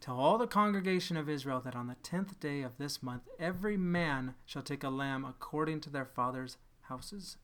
Tell 0.00 0.18
all 0.18 0.36
the 0.36 0.46
congregation 0.46 1.16
of 1.16 1.28
Israel 1.28 1.60
that 1.60 1.76
on 1.76 1.86
the 1.86 1.96
tenth 2.02 2.38
day 2.38 2.62
of 2.62 2.78
this 2.78 3.02
month 3.02 3.22
every 3.38 3.76
man 3.76 4.34
shall 4.44 4.62
take 4.62 4.84
a 4.84 4.90
lamb 4.90 5.24
according 5.24 5.80
to 5.82 5.90
their 5.90 6.06
father's 6.06 6.58
houses, 6.82 7.38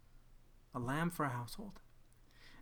a 0.74 0.78
lamb 0.78 1.10
for 1.10 1.24
a 1.24 1.30
household. 1.30 1.80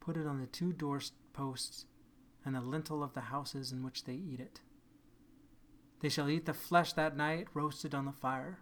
put 0.00 0.16
it 0.16 0.26
on 0.26 0.40
the 0.40 0.46
two 0.46 0.72
doorposts 0.72 1.84
and 2.44 2.54
the 2.54 2.60
lintel 2.60 3.02
of 3.02 3.12
the 3.12 3.20
houses 3.20 3.70
in 3.70 3.82
which 3.82 4.04
they 4.04 4.14
eat 4.14 4.40
it. 4.40 4.60
They 6.00 6.08
shall 6.08 6.30
eat 6.30 6.46
the 6.46 6.54
flesh 6.54 6.94
that 6.94 7.16
night, 7.16 7.48
roasted 7.52 7.94
on 7.94 8.06
the 8.06 8.12
fire. 8.12 8.60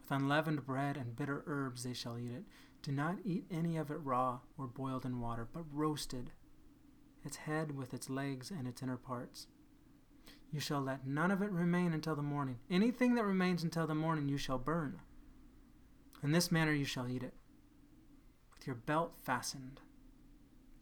With 0.00 0.10
unleavened 0.10 0.64
bread 0.64 0.96
and 0.96 1.14
bitter 1.14 1.44
herbs 1.46 1.84
they 1.84 1.92
shall 1.92 2.18
eat 2.18 2.32
it. 2.32 2.44
Do 2.82 2.92
not 2.92 3.18
eat 3.24 3.44
any 3.50 3.76
of 3.76 3.90
it 3.90 4.00
raw 4.02 4.38
or 4.56 4.66
boiled 4.66 5.04
in 5.04 5.20
water, 5.20 5.46
but 5.52 5.64
roasted, 5.70 6.30
its 7.24 7.36
head 7.36 7.76
with 7.76 7.92
its 7.92 8.08
legs 8.08 8.50
and 8.50 8.66
its 8.66 8.82
inner 8.82 8.96
parts. 8.96 9.48
You 10.50 10.60
shall 10.60 10.80
let 10.80 11.06
none 11.06 11.30
of 11.30 11.42
it 11.42 11.50
remain 11.50 11.92
until 11.92 12.16
the 12.16 12.22
morning. 12.22 12.58
Anything 12.70 13.16
that 13.16 13.24
remains 13.24 13.62
until 13.62 13.86
the 13.86 13.94
morning 13.94 14.28
you 14.28 14.38
shall 14.38 14.58
burn. 14.58 15.00
In 16.22 16.32
this 16.32 16.50
manner 16.50 16.72
you 16.72 16.86
shall 16.86 17.08
eat 17.08 17.22
it, 17.22 17.34
with 18.54 18.66
your 18.66 18.76
belt 18.76 19.12
fastened 19.22 19.80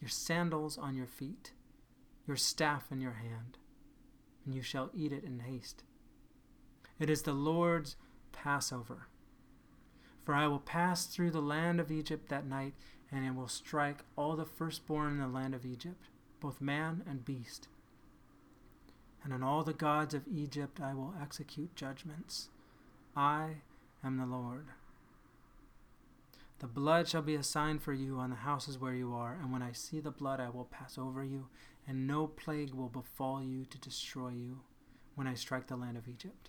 your 0.00 0.08
sandals 0.08 0.78
on 0.78 0.94
your 0.94 1.06
feet, 1.06 1.52
your 2.26 2.36
staff 2.36 2.90
in 2.90 3.00
your 3.00 3.14
hand, 3.14 3.58
and 4.44 4.54
you 4.54 4.62
shall 4.62 4.90
eat 4.94 5.12
it 5.12 5.24
in 5.24 5.40
haste. 5.40 5.82
It 6.98 7.10
is 7.10 7.22
the 7.22 7.32
Lord's 7.32 7.96
Passover. 8.32 9.08
For 10.24 10.34
I 10.34 10.46
will 10.46 10.58
pass 10.58 11.06
through 11.06 11.30
the 11.30 11.40
land 11.40 11.78
of 11.78 11.90
Egypt 11.90 12.28
that 12.28 12.46
night, 12.46 12.74
and 13.12 13.24
I 13.24 13.30
will 13.30 13.48
strike 13.48 13.98
all 14.16 14.34
the 14.34 14.44
firstborn 14.44 15.12
in 15.12 15.18
the 15.18 15.28
land 15.28 15.54
of 15.54 15.64
Egypt, 15.64 16.08
both 16.40 16.60
man 16.60 17.02
and 17.08 17.24
beast. 17.24 17.68
And 19.22 19.32
on 19.32 19.42
all 19.42 19.62
the 19.62 19.72
gods 19.72 20.14
of 20.14 20.26
Egypt 20.28 20.80
I 20.80 20.94
will 20.94 21.14
execute 21.20 21.74
judgments. 21.76 22.48
I 23.16 23.56
am 24.04 24.18
the 24.18 24.26
Lord. 24.26 24.66
The 26.58 26.66
blood 26.66 27.06
shall 27.06 27.22
be 27.22 27.34
a 27.34 27.42
sign 27.42 27.78
for 27.78 27.92
you 27.92 28.16
on 28.18 28.30
the 28.30 28.36
houses 28.36 28.78
where 28.78 28.94
you 28.94 29.12
are, 29.14 29.36
and 29.40 29.52
when 29.52 29.62
I 29.62 29.72
see 29.72 30.00
the 30.00 30.10
blood, 30.10 30.40
I 30.40 30.48
will 30.48 30.64
pass 30.64 30.96
over 30.96 31.22
you, 31.22 31.48
and 31.86 32.06
no 32.06 32.26
plague 32.26 32.72
will 32.72 32.88
befall 32.88 33.42
you 33.42 33.66
to 33.66 33.78
destroy 33.78 34.30
you 34.30 34.60
when 35.14 35.26
I 35.26 35.34
strike 35.34 35.66
the 35.66 35.76
land 35.76 35.98
of 35.98 36.08
Egypt. 36.08 36.48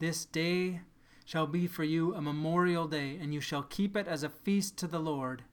This 0.00 0.26
day 0.26 0.82
shall 1.24 1.46
be 1.46 1.66
for 1.66 1.84
you 1.84 2.14
a 2.14 2.20
memorial 2.20 2.86
day, 2.86 3.16
and 3.18 3.32
you 3.32 3.40
shall 3.40 3.62
keep 3.62 3.96
it 3.96 4.06
as 4.06 4.22
a 4.22 4.28
feast 4.28 4.76
to 4.78 4.86
the 4.86 4.98
Lord. 4.98 5.44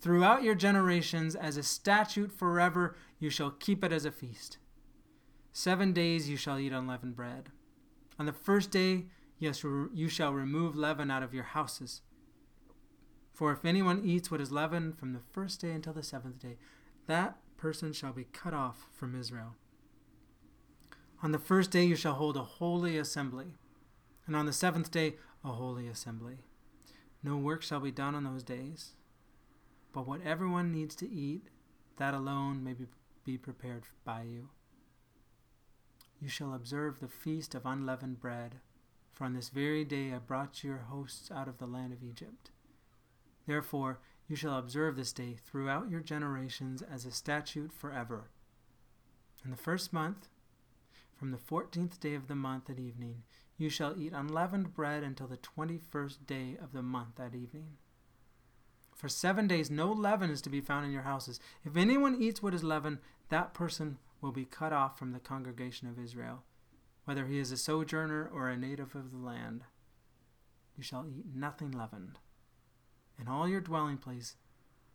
Throughout 0.00 0.42
your 0.42 0.54
generations, 0.54 1.34
as 1.34 1.56
a 1.56 1.62
statute 1.62 2.30
forever, 2.30 2.94
you 3.18 3.30
shall 3.30 3.50
keep 3.50 3.82
it 3.82 3.92
as 3.92 4.04
a 4.04 4.12
feast. 4.12 4.58
Seven 5.52 5.94
days 5.94 6.28
you 6.28 6.36
shall 6.36 6.58
eat 6.58 6.72
unleavened 6.72 7.16
bread. 7.16 7.48
On 8.18 8.26
the 8.26 8.32
first 8.32 8.70
day, 8.70 9.06
yes, 9.38 9.64
you 9.64 10.08
shall 10.08 10.34
remove 10.34 10.76
leaven 10.76 11.10
out 11.10 11.22
of 11.22 11.32
your 11.32 11.44
houses. 11.44 12.02
For 13.38 13.52
if 13.52 13.64
anyone 13.64 14.04
eats 14.04 14.32
what 14.32 14.40
is 14.40 14.50
leavened 14.50 14.98
from 14.98 15.12
the 15.12 15.20
first 15.20 15.60
day 15.60 15.70
until 15.70 15.92
the 15.92 16.02
seventh 16.02 16.40
day, 16.40 16.56
that 17.06 17.36
person 17.56 17.92
shall 17.92 18.12
be 18.12 18.24
cut 18.24 18.52
off 18.52 18.88
from 18.92 19.14
Israel. 19.14 19.54
On 21.22 21.30
the 21.30 21.38
first 21.38 21.70
day 21.70 21.84
you 21.84 21.94
shall 21.94 22.14
hold 22.14 22.36
a 22.36 22.42
holy 22.42 22.98
assembly, 22.98 23.54
and 24.26 24.34
on 24.34 24.46
the 24.46 24.52
seventh 24.52 24.90
day 24.90 25.18
a 25.44 25.52
holy 25.52 25.86
assembly. 25.86 26.38
No 27.22 27.36
work 27.36 27.62
shall 27.62 27.78
be 27.78 27.92
done 27.92 28.16
on 28.16 28.24
those 28.24 28.42
days, 28.42 28.96
but 29.92 30.04
what 30.04 30.20
everyone 30.22 30.72
needs 30.72 30.96
to 30.96 31.08
eat, 31.08 31.46
that 31.96 32.14
alone 32.14 32.64
may 32.64 32.74
be, 33.24 33.38
prepared 33.38 33.84
by 34.04 34.22
you. 34.22 34.48
You 36.20 36.28
shall 36.28 36.54
observe 36.54 36.98
the 36.98 37.06
feast 37.06 37.54
of 37.54 37.64
unleavened 37.64 38.18
bread, 38.18 38.56
for 39.12 39.26
on 39.26 39.34
this 39.34 39.50
very 39.50 39.84
day 39.84 40.12
I 40.12 40.18
brought 40.18 40.64
your 40.64 40.78
hosts 40.90 41.30
out 41.30 41.46
of 41.46 41.58
the 41.58 41.68
land 41.68 41.92
of 41.92 42.02
Egypt. 42.02 42.50
Therefore, 43.48 43.98
you 44.28 44.36
shall 44.36 44.58
observe 44.58 44.94
this 44.94 45.14
day 45.14 45.34
throughout 45.42 45.88
your 45.88 46.00
generations 46.00 46.82
as 46.82 47.06
a 47.06 47.10
statute 47.10 47.72
forever. 47.72 48.28
In 49.42 49.50
the 49.50 49.56
first 49.56 49.90
month, 49.90 50.28
from 51.16 51.30
the 51.30 51.38
fourteenth 51.38 51.98
day 51.98 52.14
of 52.14 52.28
the 52.28 52.34
month 52.34 52.68
at 52.68 52.78
evening, 52.78 53.22
you 53.56 53.70
shall 53.70 53.98
eat 53.98 54.12
unleavened 54.12 54.74
bread 54.74 55.02
until 55.02 55.28
the 55.28 55.38
twenty 55.38 55.78
first 55.78 56.26
day 56.26 56.58
of 56.62 56.74
the 56.74 56.82
month 56.82 57.18
at 57.18 57.34
evening. 57.34 57.78
For 58.94 59.08
seven 59.08 59.48
days 59.48 59.70
no 59.70 59.90
leaven 59.90 60.28
is 60.28 60.42
to 60.42 60.50
be 60.50 60.60
found 60.60 60.84
in 60.84 60.92
your 60.92 61.02
houses. 61.02 61.40
If 61.64 61.74
anyone 61.74 62.20
eats 62.20 62.42
what 62.42 62.52
is 62.52 62.62
leavened, 62.62 62.98
that 63.30 63.54
person 63.54 63.96
will 64.20 64.32
be 64.32 64.44
cut 64.44 64.74
off 64.74 64.98
from 64.98 65.12
the 65.12 65.20
congregation 65.20 65.88
of 65.88 65.98
Israel, 65.98 66.42
whether 67.06 67.24
he 67.24 67.38
is 67.38 67.50
a 67.50 67.56
sojourner 67.56 68.28
or 68.30 68.50
a 68.50 68.58
native 68.58 68.94
of 68.94 69.10
the 69.10 69.16
land. 69.16 69.64
you 70.76 70.82
shall 70.82 71.06
eat 71.08 71.24
nothing 71.34 71.70
leavened. 71.70 72.18
In 73.20 73.28
all 73.28 73.48
your 73.48 73.60
dwelling 73.60 73.98
place 73.98 74.36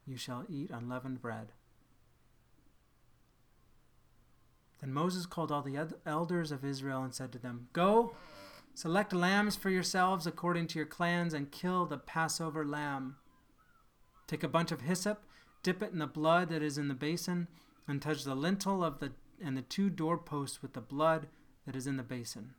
you 0.06 0.18
shall 0.18 0.46
eat 0.50 0.70
unleavened 0.72 1.22
bread. 1.22 1.52
Then 4.80 4.94
Moses 4.94 5.26
called 5.26 5.52
all 5.52 5.62
the 5.62 5.88
elders 6.06 6.52
of 6.52 6.66
Israel 6.66 7.04
and 7.04 7.14
said 7.14 7.32
to 7.32 7.40
them, 7.40 7.70
Go, 7.72 8.16
select 8.74 9.14
lambs 9.14 9.56
for 9.56 9.70
yourselves 9.70 10.28
according 10.28 10.68
to 10.68 10.80
your 10.80 10.86
clans, 10.86 11.34
and 11.34 11.52
kill 11.52 11.86
the 11.86 11.98
Passover 11.98 12.66
lamb. 12.66 13.16
Take 14.28 14.44
a 14.44 14.50
bunch 14.50 14.74
of 14.74 14.82
hyssop, 14.82 15.24
dip 15.62 15.82
it 15.82 15.94
in 15.94 16.00
the 16.00 16.08
blood 16.08 16.50
that 16.50 16.62
is 16.62 16.78
in 16.78 16.90
the 16.90 16.94
basin, 16.94 17.48
and 17.88 18.02
touch 18.02 18.24
the 18.24 18.36
lintel 18.36 18.84
of 18.84 19.00
the 19.00 19.14
and 19.42 19.58
the 19.58 19.62
two 19.62 19.90
doorposts 19.90 20.62
with 20.62 20.74
the 20.74 20.82
blood 20.82 21.28
that 21.66 21.76
is 21.76 21.88
in 21.88 21.98
the 21.98 22.04
basin. 22.04 22.54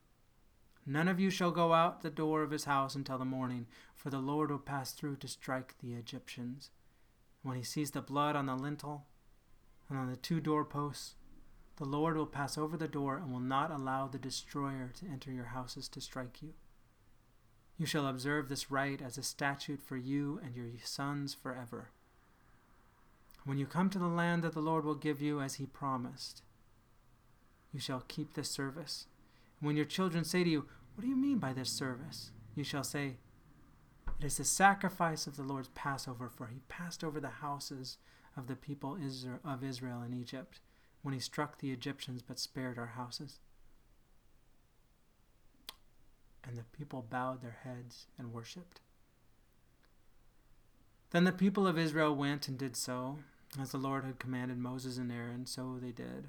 None 0.87 1.09
of 1.09 1.19
you 1.19 1.31
shall 1.31 1.51
go 1.51 1.73
out 1.73 2.03
the 2.03 2.11
door 2.11 2.43
of 2.43 2.51
his 2.51 2.65
house 2.65 2.95
until 2.95 3.19
the 3.19 3.25
morning, 3.25 3.67
for 3.95 4.11
the 4.11 4.19
Lord 4.19 4.51
will 4.51 4.59
pass 4.59 4.93
through 4.93 5.17
to 5.17 5.29
strike 5.29 5.75
the 5.79 5.95
Egyptians. 5.95 6.71
When 7.43 7.57
he 7.57 7.63
sees 7.63 7.93
the 7.93 8.03
blood 8.03 8.37
on 8.37 8.47
the 8.47 8.55
lintel 8.55 9.07
and 9.89 9.99
on 9.99 10.11
the 10.11 10.17
two 10.17 10.41
doorposts, 10.41 11.15
the 11.77 11.85
Lord 11.85 12.17
will 12.17 12.27
pass 12.27 12.57
over 12.57 12.77
the 12.77 12.87
door 12.87 13.17
and 13.17 13.33
will 13.33 13.41
not 13.41 13.71
allow 13.71 14.07
the 14.07 14.19
destroyer 14.19 14.93
to 14.99 15.07
enter 15.07 15.33
your 15.33 15.47
houses 15.47 15.89
to 15.89 16.01
strike 16.01 16.43
you. 16.43 16.53
You 17.77 17.87
shall 17.87 18.07
observe 18.07 18.49
this 18.49 18.71
rite 18.71 19.03
as 19.03 19.19
a 19.19 19.23
statute 19.23 19.83
for 19.83 19.97
you 19.97 20.41
and 20.45 20.55
your 20.55 20.67
sons 20.85 21.35
forever. 21.35 21.91
When 23.45 23.59
you 23.59 23.67
come 23.67 23.91
to 23.91 23.99
the 23.99 24.07
land 24.07 24.43
that 24.45 24.53
the 24.53 24.61
Lord 24.61 24.85
will 24.85 24.95
give 24.95 25.21
you 25.21 25.41
as 25.41 25.55
he 25.55 25.67
promised, 25.67 26.43
you 27.73 27.81
shall 27.81 28.05
keep 28.07 28.35
this 28.35 28.51
service. 28.51 29.07
When 29.65 29.77
your 29.77 29.87
children 29.87 30.25
say 30.25 30.45
to 30.45 30.51
you, 30.51 30.67
What 30.95 31.03
do 31.03 31.09
you 31.09 31.17
mean 31.17 31.39
by 31.39 31.55
this 31.55 31.71
service? 31.71 32.33
you 32.55 32.65
shall 32.65 32.85
say, 32.85 33.17
It 34.21 34.27
is 34.27 34.37
the 34.37 34.45
sacrifice 34.45 35.27
of 35.27 35.37
the 35.37 35.43
Lord's 35.43 35.69
Passover, 35.69 36.29
for 36.29 36.49
he 36.49 36.61
passed 36.69 37.03
over 37.03 37.19
the 37.19 37.41
houses 37.41 37.97
of 38.37 38.47
the 38.47 38.57
people 38.57 38.99
of 39.43 39.65
Israel 39.65 40.03
in 40.03 40.13
Egypt 40.13 40.61
when 41.01 41.15
he 41.15 41.21
struck 41.21 41.59
the 41.59 41.73
Egyptians 41.73 42.21
but 42.21 42.39
spared 42.39 42.79
our 42.79 42.89
houses. 42.89 43.39
And 46.47 46.59
the 46.59 46.65
people 46.77 47.07
bowed 47.09 47.41
their 47.41 47.59
heads 47.65 48.07
and 48.19 48.35
worshipped. 48.35 48.83
Then 51.11 51.25
the 51.25 51.33
people 51.33 51.67
of 51.67 51.79
Israel 51.79 52.15
went 52.15 52.49
and 52.49 52.59
did 52.59 52.77
so, 52.77 53.21
as 53.59 53.73
the 53.73 53.79
Lord 53.79 54.05
had 54.05 54.19
commanded 54.19 54.59
Moses 54.59 54.99
and 54.99 55.11
Aaron, 55.11 55.47
so 55.47 55.79
they 55.81 55.93
did. 55.93 56.29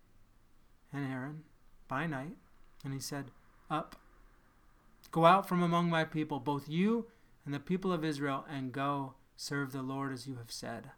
and 0.93 1.11
Aaron 1.11 1.43
by 1.87 2.07
night, 2.07 2.37
and 2.83 2.93
he 2.93 2.99
said, 2.99 3.31
Up, 3.69 3.95
go 5.11 5.25
out 5.25 5.47
from 5.47 5.61
among 5.61 5.89
my 5.89 6.03
people, 6.03 6.39
both 6.39 6.69
you 6.69 7.07
and 7.45 7.53
the 7.53 7.59
people 7.59 7.91
of 7.91 8.05
Israel, 8.05 8.45
and 8.49 8.71
go 8.71 9.13
serve 9.35 9.71
the 9.71 9.81
Lord 9.81 10.13
as 10.13 10.27
you 10.27 10.35
have 10.35 10.51
said. 10.51 10.91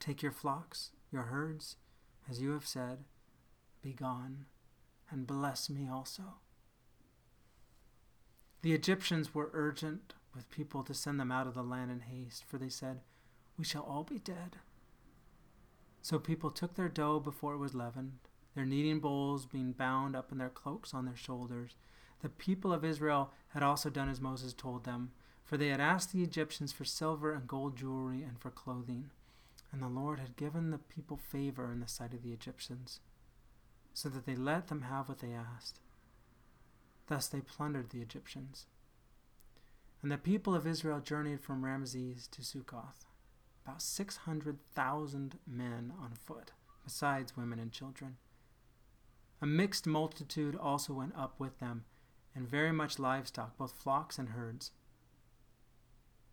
Take 0.00 0.22
your 0.22 0.32
flocks, 0.32 0.90
your 1.12 1.24
herds, 1.24 1.76
as 2.28 2.40
you 2.40 2.52
have 2.52 2.66
said, 2.66 3.04
be 3.82 3.92
gone, 3.92 4.46
and 5.10 5.26
bless 5.26 5.68
me 5.68 5.88
also. 5.88 6.22
The 8.62 8.72
Egyptians 8.72 9.34
were 9.34 9.50
urgent 9.52 10.14
with 10.34 10.50
people 10.50 10.82
to 10.84 10.94
send 10.94 11.20
them 11.20 11.32
out 11.32 11.46
of 11.46 11.54
the 11.54 11.62
land 11.62 11.90
in 11.90 12.00
haste, 12.00 12.44
for 12.46 12.58
they 12.58 12.68
said, 12.68 13.00
We 13.58 13.64
shall 13.64 13.82
all 13.82 14.04
be 14.04 14.18
dead. 14.18 14.56
So 16.00 16.18
people 16.18 16.50
took 16.50 16.74
their 16.74 16.88
dough 16.88 17.20
before 17.20 17.54
it 17.54 17.58
was 17.58 17.74
leavened, 17.74 18.18
their 18.54 18.66
kneading 18.66 19.00
bowls 19.00 19.46
being 19.46 19.72
bound 19.72 20.14
up 20.14 20.30
in 20.30 20.38
their 20.38 20.48
cloaks 20.48 20.92
on 20.92 21.04
their 21.04 21.16
shoulders. 21.16 21.76
The 22.20 22.28
people 22.28 22.72
of 22.72 22.84
Israel 22.84 23.32
had 23.48 23.62
also 23.62 23.90
done 23.90 24.08
as 24.08 24.20
Moses 24.20 24.52
told 24.52 24.84
them, 24.84 25.10
for 25.44 25.56
they 25.56 25.68
had 25.68 25.80
asked 25.80 26.12
the 26.12 26.22
Egyptians 26.22 26.72
for 26.72 26.84
silver 26.84 27.32
and 27.32 27.48
gold 27.48 27.76
jewelry 27.76 28.22
and 28.22 28.38
for 28.38 28.50
clothing. 28.50 29.10
And 29.72 29.82
the 29.82 29.88
Lord 29.88 30.18
had 30.18 30.36
given 30.36 30.70
the 30.70 30.78
people 30.78 31.16
favor 31.16 31.72
in 31.72 31.80
the 31.80 31.88
sight 31.88 32.12
of 32.12 32.22
the 32.22 32.32
Egyptians 32.32 33.00
so 33.94 34.08
that 34.08 34.26
they 34.26 34.34
let 34.34 34.68
them 34.68 34.82
have 34.82 35.08
what 35.08 35.18
they 35.18 35.32
asked. 35.32 35.80
Thus 37.08 37.26
they 37.26 37.40
plundered 37.40 37.90
the 37.90 38.00
Egyptians. 38.00 38.66
And 40.02 40.10
the 40.10 40.18
people 40.18 40.54
of 40.54 40.66
Israel 40.66 41.00
journeyed 41.00 41.40
from 41.40 41.64
Rameses 41.64 42.26
to 42.28 42.42
Succoth, 42.42 43.06
about 43.64 43.82
600,000 43.82 45.38
men 45.46 45.92
on 46.00 46.12
foot, 46.14 46.52
besides 46.84 47.36
women 47.36 47.58
and 47.58 47.70
children. 47.70 48.16
A 49.42 49.46
mixed 49.46 49.88
multitude 49.88 50.54
also 50.54 50.92
went 50.92 51.16
up 51.16 51.40
with 51.40 51.58
them, 51.58 51.84
and 52.32 52.48
very 52.48 52.70
much 52.70 53.00
livestock, 53.00 53.58
both 53.58 53.72
flocks 53.72 54.16
and 54.16 54.28
herds. 54.28 54.70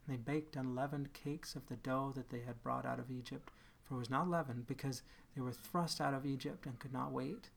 And 0.06 0.16
they 0.16 0.22
baked 0.22 0.56
unleavened 0.56 1.12
cakes 1.14 1.56
of 1.56 1.66
the 1.66 1.76
dough 1.76 2.14
that 2.16 2.30
they 2.30 2.42
had 2.42 2.62
brought 2.62 2.86
out 2.86 3.00
of 3.00 3.10
Egypt, 3.10 3.50
for 3.84 3.96
it 3.96 3.98
was 3.98 4.12
not 4.12 4.30
leavened, 4.30 4.68
because 4.68 5.02
they 5.34 5.42
were 5.42 5.52
thrust 5.52 6.00
out 6.00 6.14
of 6.14 6.24
Egypt 6.24 6.68
and 6.68 6.78
could 6.78 6.94
not 6.94 7.12
wait, 7.12 7.50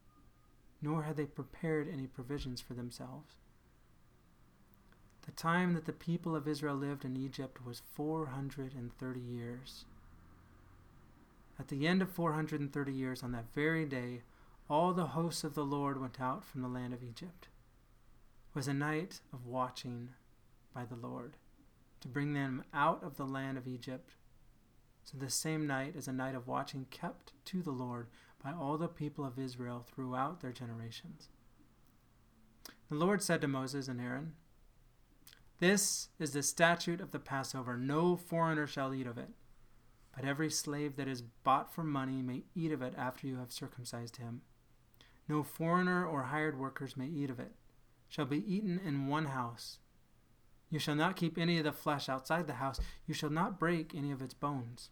nor 0.80 1.02
had 1.02 1.18
they 1.18 1.26
prepared 1.26 1.86
any 1.86 2.06
provisions 2.06 2.62
for 2.62 2.72
themselves. 2.72 3.34
The 5.26 5.32
time 5.32 5.74
that 5.74 5.84
the 5.84 5.92
people 5.92 6.34
of 6.34 6.48
Israel 6.48 6.76
lived 6.76 7.04
in 7.04 7.14
Egypt 7.14 7.62
was 7.62 7.82
430 7.92 9.20
years. 9.20 9.84
At 11.58 11.68
the 11.68 11.86
end 11.86 12.00
of 12.00 12.10
430 12.10 12.92
years, 12.92 13.22
on 13.22 13.32
that 13.32 13.52
very 13.54 13.84
day, 13.84 14.22
all 14.68 14.92
the 14.92 15.08
hosts 15.08 15.44
of 15.44 15.54
the 15.54 15.64
Lord 15.64 16.00
went 16.00 16.20
out 16.20 16.44
from 16.44 16.62
the 16.62 16.68
land 16.68 16.94
of 16.94 17.02
Egypt. 17.02 17.48
Was 18.54 18.68
a 18.68 18.74
night 18.74 19.20
of 19.32 19.46
watching 19.46 20.10
by 20.74 20.84
the 20.84 20.96
Lord 20.96 21.36
to 22.00 22.08
bring 22.08 22.34
them 22.34 22.64
out 22.74 23.02
of 23.02 23.16
the 23.16 23.26
land 23.26 23.56
of 23.56 23.66
Egypt 23.66 24.14
so 25.04 25.18
this 25.18 25.34
same 25.34 25.66
night 25.66 25.94
is 25.96 26.08
a 26.08 26.12
night 26.12 26.34
of 26.34 26.46
watching 26.46 26.86
kept 26.90 27.32
to 27.46 27.62
the 27.62 27.70
Lord 27.70 28.08
by 28.42 28.52
all 28.52 28.78
the 28.78 28.88
people 28.88 29.24
of 29.24 29.38
Israel 29.38 29.84
throughout 29.86 30.40
their 30.40 30.52
generations. 30.52 31.28
The 32.88 32.96
Lord 32.96 33.22
said 33.22 33.40
to 33.40 33.48
Moses 33.48 33.88
and 33.88 34.00
Aaron, 34.00 34.34
This 35.58 36.08
is 36.18 36.32
the 36.32 36.42
statute 36.42 37.00
of 37.00 37.10
the 37.10 37.18
Passover. 37.18 37.76
No 37.76 38.16
foreigner 38.16 38.66
shall 38.66 38.94
eat 38.94 39.06
of 39.06 39.18
it, 39.18 39.30
but 40.14 40.24
every 40.24 40.50
slave 40.50 40.96
that 40.96 41.08
is 41.08 41.22
bought 41.22 41.72
for 41.72 41.84
money 41.84 42.22
may 42.22 42.44
eat 42.54 42.72
of 42.72 42.82
it 42.82 42.94
after 42.96 43.26
you 43.26 43.38
have 43.38 43.52
circumcised 43.52 44.16
him. 44.16 44.42
No 45.28 45.42
foreigner 45.42 46.04
or 46.04 46.24
hired 46.24 46.58
workers 46.58 46.96
may 46.96 47.06
eat 47.06 47.30
of 47.30 47.40
it. 47.40 47.52
Shall 48.08 48.26
be 48.26 48.44
eaten 48.54 48.80
in 48.84 49.06
one 49.06 49.26
house. 49.26 49.78
You 50.68 50.78
shall 50.78 50.94
not 50.94 51.16
keep 51.16 51.38
any 51.38 51.58
of 51.58 51.64
the 51.64 51.72
flesh 51.72 52.08
outside 52.08 52.46
the 52.46 52.54
house. 52.54 52.80
You 53.06 53.14
shall 53.14 53.30
not 53.30 53.58
break 53.58 53.94
any 53.94 54.10
of 54.10 54.22
its 54.22 54.34
bones. 54.34 54.90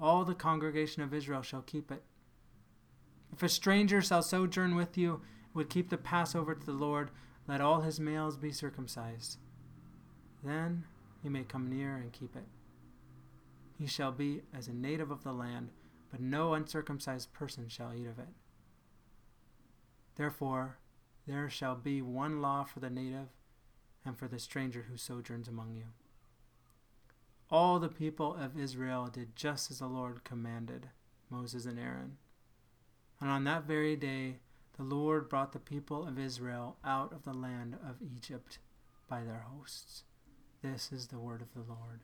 All 0.00 0.24
the 0.24 0.34
congregation 0.34 1.02
of 1.02 1.12
Israel 1.12 1.42
shall 1.42 1.62
keep 1.62 1.90
it. 1.90 2.04
If 3.32 3.42
a 3.42 3.48
stranger 3.48 4.00
shall 4.00 4.22
sojourn 4.22 4.74
with 4.74 4.96
you, 4.96 5.20
would 5.54 5.68
keep 5.68 5.90
the 5.90 5.98
Passover 5.98 6.54
to 6.54 6.64
the 6.66 6.72
Lord, 6.72 7.10
let 7.46 7.60
all 7.60 7.80
his 7.80 7.98
males 7.98 8.36
be 8.36 8.52
circumcised. 8.52 9.38
Then 10.44 10.84
he 11.22 11.28
may 11.28 11.42
come 11.42 11.68
near 11.68 11.96
and 11.96 12.12
keep 12.12 12.36
it. 12.36 12.46
He 13.78 13.86
shall 13.86 14.12
be 14.12 14.42
as 14.56 14.68
a 14.68 14.72
native 14.72 15.10
of 15.10 15.24
the 15.24 15.32
land, 15.32 15.70
but 16.10 16.20
no 16.20 16.54
uncircumcised 16.54 17.32
person 17.32 17.68
shall 17.68 17.92
eat 17.94 18.06
of 18.06 18.18
it. 18.18 18.28
Therefore, 20.18 20.78
there 21.26 21.48
shall 21.48 21.76
be 21.76 22.02
one 22.02 22.42
law 22.42 22.64
for 22.64 22.80
the 22.80 22.90
native 22.90 23.28
and 24.04 24.18
for 24.18 24.26
the 24.26 24.40
stranger 24.40 24.86
who 24.90 24.96
sojourns 24.96 25.46
among 25.46 25.74
you. 25.74 25.84
All 27.50 27.78
the 27.78 27.88
people 27.88 28.34
of 28.34 28.58
Israel 28.58 29.06
did 29.06 29.36
just 29.36 29.70
as 29.70 29.78
the 29.78 29.86
Lord 29.86 30.24
commanded 30.24 30.88
Moses 31.30 31.66
and 31.66 31.78
Aaron. 31.78 32.18
And 33.20 33.30
on 33.30 33.44
that 33.44 33.64
very 33.64 33.94
day, 33.94 34.40
the 34.76 34.82
Lord 34.82 35.28
brought 35.28 35.52
the 35.52 35.58
people 35.60 36.06
of 36.06 36.18
Israel 36.18 36.76
out 36.84 37.12
of 37.12 37.22
the 37.22 37.32
land 37.32 37.76
of 37.88 38.02
Egypt 38.02 38.58
by 39.08 39.22
their 39.22 39.46
hosts. 39.50 40.02
This 40.62 40.90
is 40.92 41.06
the 41.06 41.18
word 41.18 41.42
of 41.42 41.54
the 41.54 41.72
Lord. 41.72 42.00